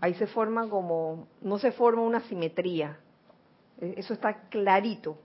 [0.00, 2.98] ahí, se forma como, no se forma una simetría.
[3.80, 5.18] E, eso está clarito.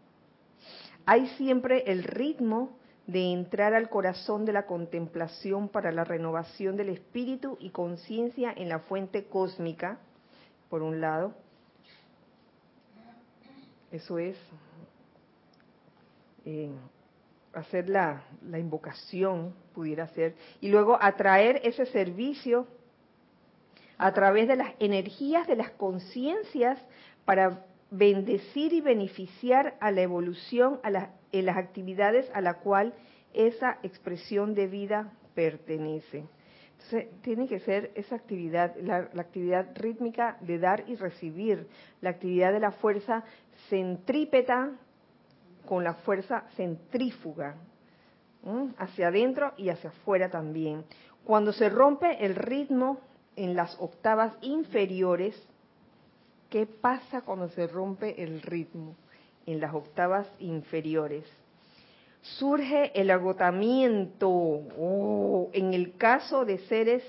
[1.06, 6.90] Hay siempre el ritmo de entrar al corazón de la contemplación para la renovación del
[6.90, 10.00] espíritu y conciencia en la fuente cósmica,
[10.70, 11.34] por un lado.
[13.92, 14.38] Eso es
[16.46, 16.72] eh,
[17.54, 22.66] hacer la, invocación, pudiera ser, y luego atraer ese servicio
[23.98, 26.80] a través de las energías de las conciencias
[27.26, 32.94] para bendecir y beneficiar a la evolución a en las actividades a la cual
[33.34, 36.24] esa expresión de vida pertenece.
[36.72, 41.68] Entonces, tiene que ser esa actividad, la, la, actividad rítmica de dar y recibir,
[42.02, 43.24] la actividad de la fuerza
[43.70, 44.72] centrípeta
[45.66, 47.56] con la fuerza centrífuga,
[48.78, 50.84] hacia adentro y hacia afuera también.
[51.24, 53.00] Cuando se rompe el ritmo
[53.36, 55.36] en las octavas inferiores,
[56.50, 58.96] ¿qué pasa cuando se rompe el ritmo
[59.46, 61.26] en las octavas inferiores?
[62.22, 67.04] Surge el agotamiento, oh, en el caso de seres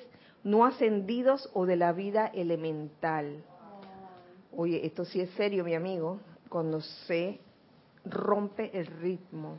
[0.44, 3.42] no ascendidos o de la vida elemental.
[4.56, 7.40] Oye, esto sí es serio, mi amigo, cuando se
[8.04, 9.58] rompe el ritmo.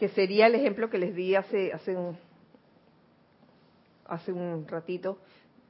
[0.00, 2.16] Que sería el ejemplo que les di hace, hace, un,
[4.06, 5.18] hace un ratito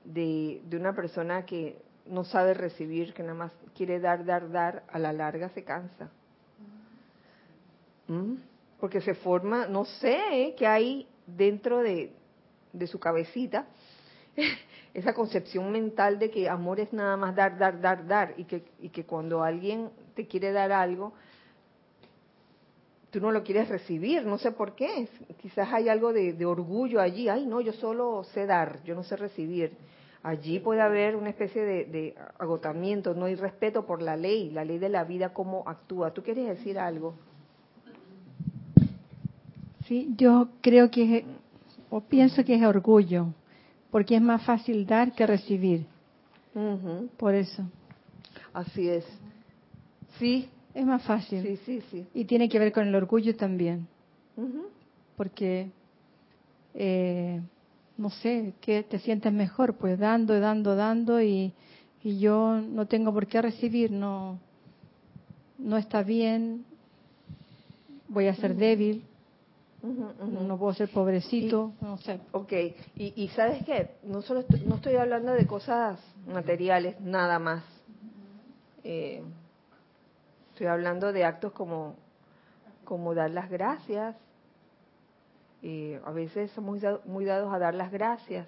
[0.04, 4.84] de, de una persona que no sabe recibir, que nada más quiere dar, dar, dar,
[4.88, 6.12] a la larga se cansa.
[8.06, 8.34] ¿Mm?
[8.78, 12.12] Porque se forma, no sé, qué hay dentro de,
[12.72, 13.66] de su cabecita,
[14.94, 18.62] esa concepción mental de que amor es nada más dar, dar, dar, dar, y que,
[18.78, 21.14] y que cuando alguien te quiere dar algo,
[23.10, 25.08] tú no lo quieres recibir, no sé por qué,
[25.40, 29.02] quizás hay algo de, de orgullo allí, ay no, yo solo sé dar, yo no
[29.02, 29.72] sé recibir.
[30.22, 34.64] Allí puede haber una especie de, de agotamiento, no hay respeto por la ley, la
[34.64, 36.12] ley de la vida, cómo actúa.
[36.12, 37.14] ¿Tú quieres decir algo?
[39.86, 41.24] Sí, yo creo que es,
[41.88, 43.28] o pienso que es orgullo,
[43.90, 45.86] porque es más fácil dar que recibir.
[47.16, 47.64] Por eso,
[48.52, 49.04] Así es.
[50.18, 51.42] Sí, es más fácil.
[51.42, 52.06] sí, sí, sí.
[52.14, 53.86] Y tiene que ver con el orgullo también,
[55.16, 55.70] porque,
[56.74, 57.40] eh,
[57.96, 61.52] no sé, que te sientes mejor, pues dando, dando, dando, y,
[62.02, 64.38] y yo no tengo por qué recibir, no,
[65.58, 66.64] no está bien,
[68.08, 69.04] voy a ser débil,
[69.82, 70.12] ujú.
[70.26, 72.20] no puedo ser pobrecito, no sé.
[72.32, 72.52] Ok,
[72.96, 77.64] y, y sabes qué, no solo estoy, no estoy hablando de cosas materiales, nada más.
[78.82, 79.22] Eh,
[80.60, 81.96] estoy hablando de actos como,
[82.84, 84.14] como dar las gracias.
[85.62, 88.46] Eh, a veces somos muy dados a dar las gracias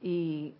[0.00, 0.54] y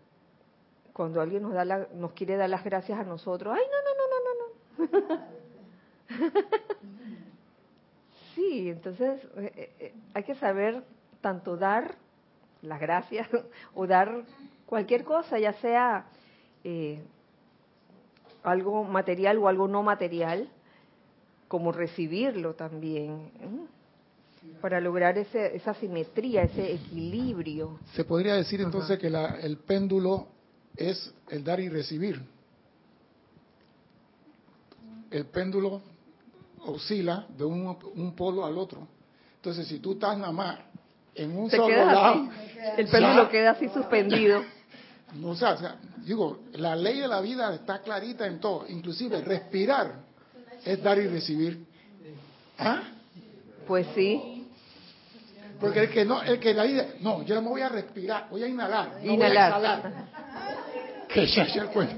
[0.93, 3.95] cuando alguien nos da la- nos quiere dar las gracias a nosotros, ay no no
[3.97, 5.25] no no no no.
[8.35, 10.85] Sí, entonces eh, eh, eh, hay que saber
[11.23, 11.95] tanto dar
[12.61, 13.27] las gracias
[13.75, 14.23] o dar
[14.67, 16.05] cualquier cosa, ya sea
[16.63, 17.03] eh,
[18.45, 20.49] algo material o algo no material,
[21.49, 23.67] como recibirlo también, ¿eh?
[24.61, 27.79] para lograr ese, esa simetría, ese equilibrio.
[27.95, 30.29] Se podría decir entonces que la- el péndulo
[30.77, 32.21] es el dar y recibir.
[35.11, 35.81] El péndulo
[36.67, 38.87] oscila de un, un polo al otro.
[39.37, 40.59] Entonces, si tú estás nada más
[41.15, 42.29] en un solo lado,
[42.77, 44.43] el péndulo ya, queda así suspendido.
[45.15, 50.08] no, o sea, digo, la ley de la vida está clarita en todo, inclusive respirar
[50.69, 51.65] es dar y recibir.
[52.59, 52.83] ¿Ah?
[53.67, 54.47] Pues sí,
[55.61, 58.29] Porque el que no, el que la dice, no, yo no me voy a respirar,
[58.31, 59.53] voy a inhalar, no Inhalar.
[59.59, 60.09] voy a exhalar.
[61.09, 61.95] Que se hace el cuento.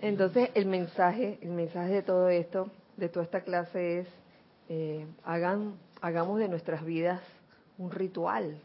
[0.00, 4.08] Entonces el mensaje, el mensaje de todo esto, de toda esta clase es,
[4.68, 7.20] eh, hagan, hagamos de nuestras vidas
[7.78, 8.56] un ritual,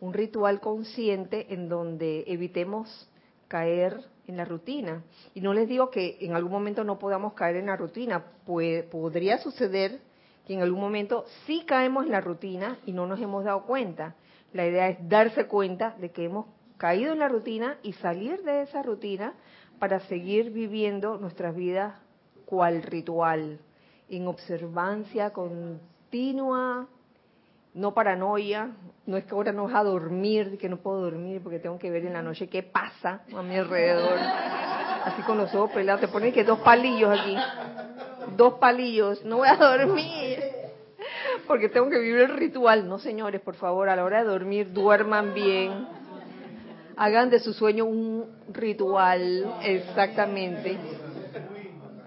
[0.00, 3.08] un ritual consciente en donde evitemos
[3.48, 5.02] caer en la rutina.
[5.34, 9.38] Y no les digo que en algún momento no podamos caer en la rutina, podría
[9.38, 10.00] suceder
[10.46, 14.14] que en algún momento sí caemos en la rutina y no nos hemos dado cuenta.
[14.52, 16.46] La idea es darse cuenta de que hemos
[16.76, 19.34] caído en la rutina y salir de esa rutina
[19.78, 21.94] para seguir viviendo nuestras vidas
[22.46, 23.60] cual ritual,
[24.08, 26.88] en observancia continua,
[27.74, 28.70] no paranoia,
[29.06, 31.90] no es que ahora no vas a dormir, que no puedo dormir porque tengo que
[31.90, 34.18] ver en la noche qué pasa a mi alrededor.
[35.04, 37.36] Así con los ojos pelados, te ponen que dos palillos aquí,
[38.36, 40.38] dos palillos, no voy a dormir
[41.46, 42.88] porque tengo que vivir el ritual.
[42.88, 45.88] No, señores, por favor, a la hora de dormir duerman bien.
[46.96, 50.78] Hagan de su sueño un ritual, exactamente.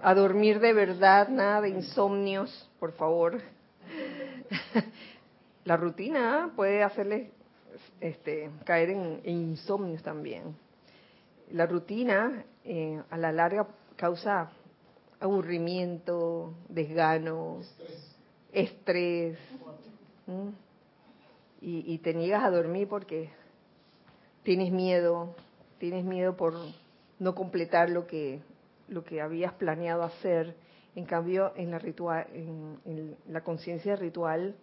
[0.02, 3.40] A dormir de verdad, nada de insomnios, por favor.
[5.64, 7.30] La rutina puede hacerles
[8.00, 10.56] este, caer en, en insomnios también.
[11.50, 14.50] La rutina eh, a la larga causa
[15.20, 17.60] aburrimiento, desgano,
[18.52, 19.38] estrés,
[21.60, 23.30] y, te niegas a dormir porque
[24.42, 25.34] tienes miedo,
[25.78, 26.54] tienes miedo por
[27.18, 28.42] no completar lo que
[28.88, 30.54] lo que habías planeado hacer.
[30.94, 34.54] En cambio, en la en la conciencia ritual,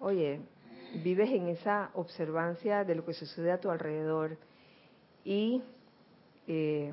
[0.00, 0.40] oye,
[1.04, 4.36] vives en esa observancia de lo que sucede a tu alrededor
[5.24, 5.62] y
[6.48, 6.92] eh,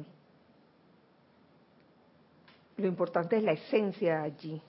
[2.75, 4.61] lo importante es la esencia allí.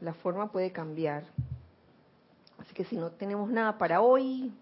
[0.00, 1.24] La forma puede cambiar.
[2.58, 4.52] Así que si no tenemos nada para hoy,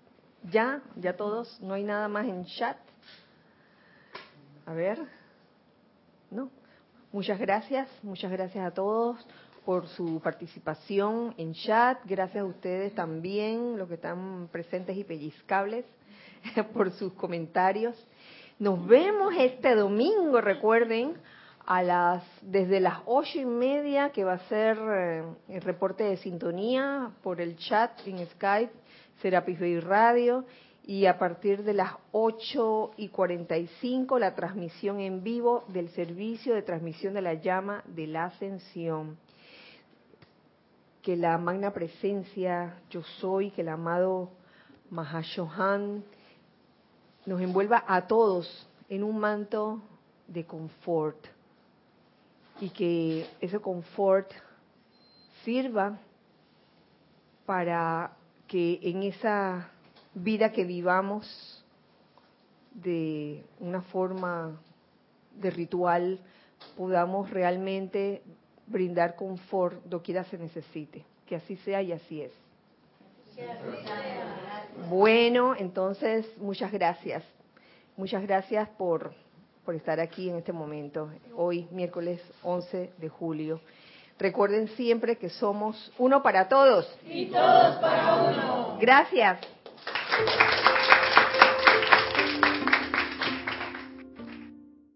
[0.51, 2.79] ya, ya todos, no hay nada más en chat.
[4.65, 4.99] A ver,
[6.31, 6.51] no.
[7.13, 9.25] Muchas gracias, muchas gracias a todos
[9.67, 11.99] por su participación en chat.
[12.05, 15.85] Gracias a ustedes también, los que están presentes y pellizcables,
[16.73, 17.97] por sus comentarios.
[18.61, 21.15] Nos vemos este domingo, recuerden,
[21.67, 26.17] a las desde las ocho y media que va a ser eh, el reporte de
[26.19, 28.73] sintonía por el chat en Skype,
[29.21, 30.45] Serapis Bay Radio,
[30.85, 35.89] y a partir de las ocho y cuarenta y cinco la transmisión en vivo del
[35.89, 39.19] servicio de transmisión de la llama de la ascensión.
[41.07, 44.29] Que la magna presencia, yo soy, que el amado
[44.91, 46.03] Mahashohan
[47.25, 49.81] nos envuelva a todos en un manto
[50.27, 51.25] de confort.
[52.61, 54.33] Y que ese confort
[55.45, 55.97] sirva
[57.45, 58.17] para
[58.49, 59.71] que en esa
[60.13, 61.65] vida que vivamos
[62.75, 64.61] de una forma
[65.37, 66.19] de ritual
[66.77, 68.25] podamos realmente
[68.67, 71.05] brindar confort doquiera se necesite.
[71.27, 72.33] Que así sea y así es.
[74.89, 77.25] Bueno, entonces muchas gracias.
[77.97, 79.15] Muchas gracias por
[79.67, 83.61] por estar aquí en este momento, hoy miércoles 11 de julio.
[84.17, 86.89] Recuerden siempre que somos uno para todos.
[87.05, 88.79] Y todos para uno.
[88.81, 89.41] Gracias.